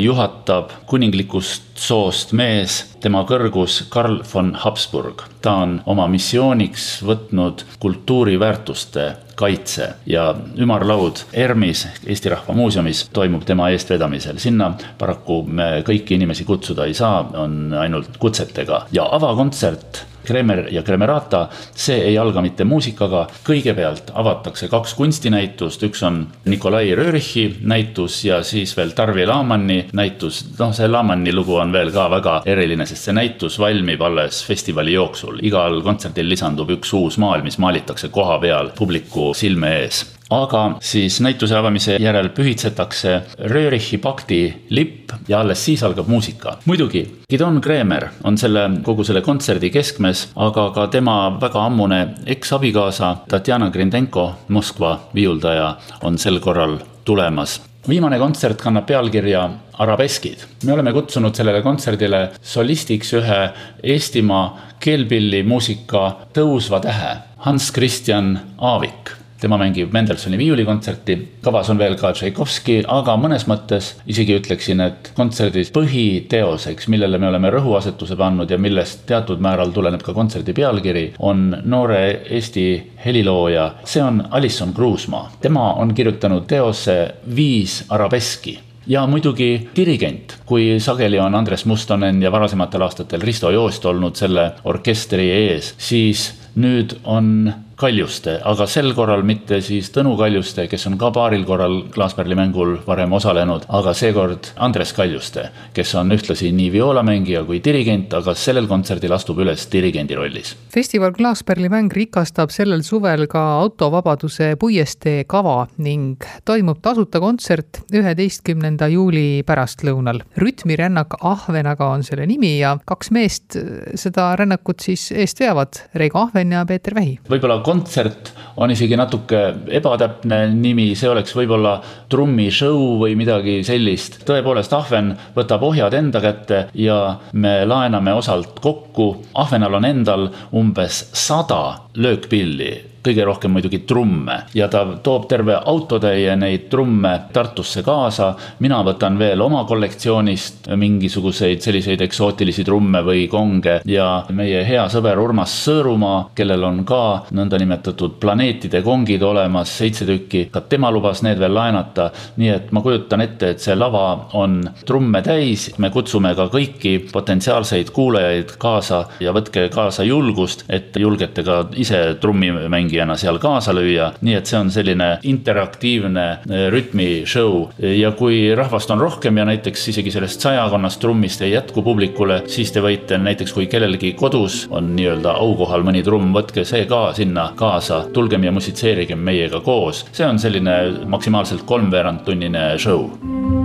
[0.02, 5.28] juhatab kuninglikust soost mees, tema kõrgus Karl von Habsburg.
[5.42, 10.28] ta on oma missiooniks võtnud kultuuriväärtuste kaitse ja
[10.62, 16.96] ümarlaud ERM-is, Eesti Rahva Muuseumis toimub tema eestvedamisel, sinna paraku me kõiki inimesi kutsuda ei
[16.98, 18.86] saa, on ainult kutsetega.
[18.96, 26.04] Ja avakontsert Kremer ja Kremerata, see ei alga mitte muusikaga, kõigepealt avatakse kaks kunstinäitust, üks
[26.08, 30.44] on Nikolai Röörichi näitus ja siis veel Tarvi Laamanni näitus.
[30.60, 34.94] noh, see Laamanni lugu on veel ka väga eriline, sest see näitus valmib alles festivali
[34.94, 40.64] jooksul, igal kontserdil lisandub üks uus maal, mis maalitakse koha peal publiku silme ees aga
[40.80, 43.22] siis näituse avamise järel pühitsetakse
[43.52, 46.58] Röörichi pakti lipp ja alles siis algab muusika.
[46.66, 53.16] muidugi, Gidon Kreemer on selle, kogu selle kontserdi keskmes, aga ka tema väga ammune eksabikaasa
[53.28, 59.50] Tatjana Grindenko, Moskva viiuldaja, on sel korral tulemas viimane kontsert kannab pealkirja
[59.82, 60.38] Arabeskid.
[60.64, 63.40] me oleme kutsunud sellele kontserdile solistiks ühe
[63.84, 66.04] Eestimaa keelpillimuusika
[66.34, 73.16] tõusva tähe, Hans Christian Aavik tema mängib Mendelssohni viiulikontserti, kavas on veel ka Tšaikovski, aga
[73.18, 79.42] mõnes mõttes isegi ütleksin, et kontserdis põhiteoseks, millele me oleme rõhuasetuse pannud ja millest teatud
[79.42, 82.68] määral tuleneb ka kontserdi pealkiri, on noore Eesti
[83.06, 85.32] helilooja, see on Alison Kruusmaa.
[85.42, 86.98] tema on kirjutanud teose
[87.36, 93.86] Viis arabeski ja muidugi dirigent, kui sageli on Andres Mustonen ja varasematel aastatel Risto Joost
[93.86, 100.68] olnud selle orkestri ees, siis nüüd on Kaljuste, aga sel korral mitte siis Tõnu Kaljuste,
[100.70, 106.14] kes on ka paaril korral Klaaspärli mängul varem osalenud, aga seekord Andres Kaljuste, kes on
[106.14, 110.52] ühtlasi nii violamängija kui dirigent, aga sellel kontserdil astub üles dirigendi rollis.
[110.74, 118.92] festival Klaaspärli mäng rikastab sellel suvel ka autovabaduse puiestee kava ning toimub tasuta kontsert üheteistkümnenda
[118.94, 120.22] juuli pärastlõunal.
[120.38, 123.58] rütmirännak Ahvenaga on selle nimi ja kaks meest
[123.96, 127.18] seda rännakut siis eest veavad, Reigo Ahven ja Peeter Vähi.
[127.26, 129.40] võib-olla kontsert on isegi natuke
[129.80, 131.78] ebatäpne nimi, see oleks võib-olla
[132.12, 134.22] trummishow või midagi sellist.
[134.28, 137.00] tõepoolest, Ahven võtab ohjad enda kätte ja
[137.34, 139.12] me laename osalt kokku.
[139.40, 141.62] Ahvenal on endal umbes sada
[141.96, 148.34] löökpilli kõige rohkem muidugi trumme ja ta toob terve autotäie neid trumme Tartusse kaasa.
[148.60, 155.20] mina võtan veel oma kollektsioonist mingisuguseid selliseid eksootilisi trumme või konge ja meie hea sõber
[155.20, 161.40] Urmas Sõõrumaa, kellel on ka nõndanimetatud planeetide kongid olemas, seitse tükki, ka tema lubas need
[161.40, 162.12] veel laenata.
[162.38, 166.98] nii et ma kujutan ette, et see lava on trumme täis, me kutsume ka kõiki
[167.12, 173.72] potentsiaalseid kuulajaid kaasa ja võtke kaasa julgust, et julgete ka ise trummimängida mängijana seal kaasa
[173.74, 177.70] lüüa, nii et see on selline interaktiivne eh, rütmishow.
[177.80, 182.72] ja kui rahvast on rohkem ja näiteks isegi sellest sajakonnast trummist ei jätku publikule, siis
[182.72, 187.52] te võite näiteks, kui kellelgi kodus on nii-öelda aukohal mõni trumm, võtke see ka sinna
[187.56, 190.06] kaasa, tulgem ja musitseerigem meiega koos.
[190.12, 193.61] see on selline maksimaalselt kolmveerandtunnine show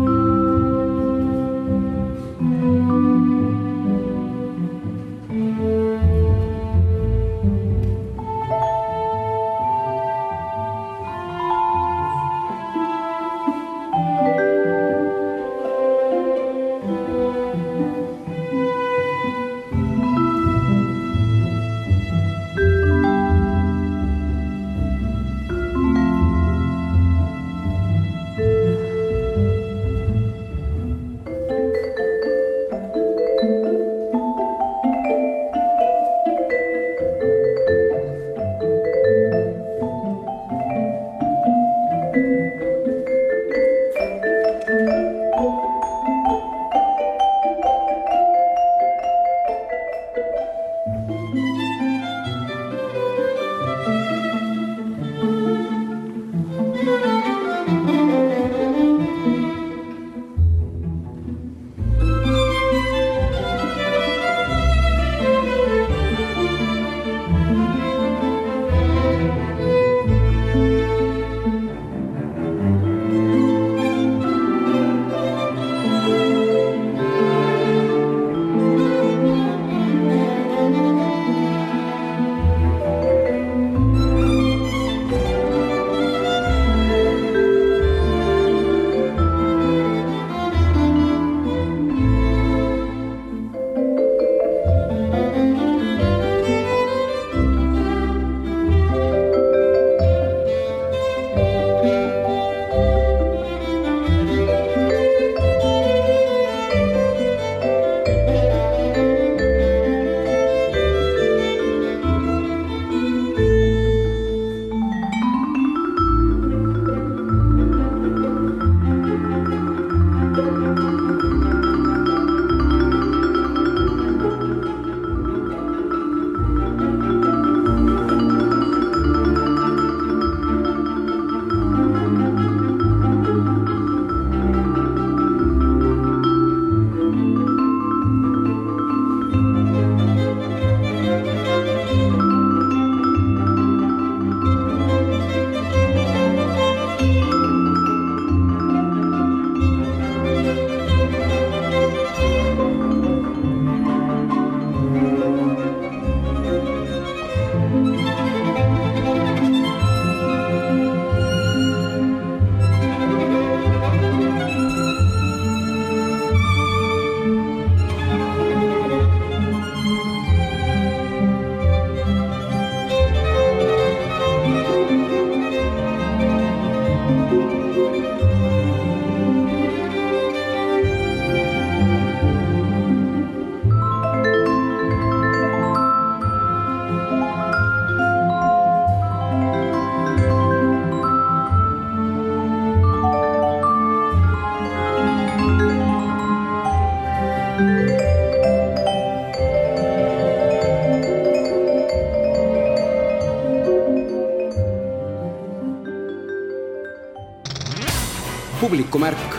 [208.67, 209.36] publikumärk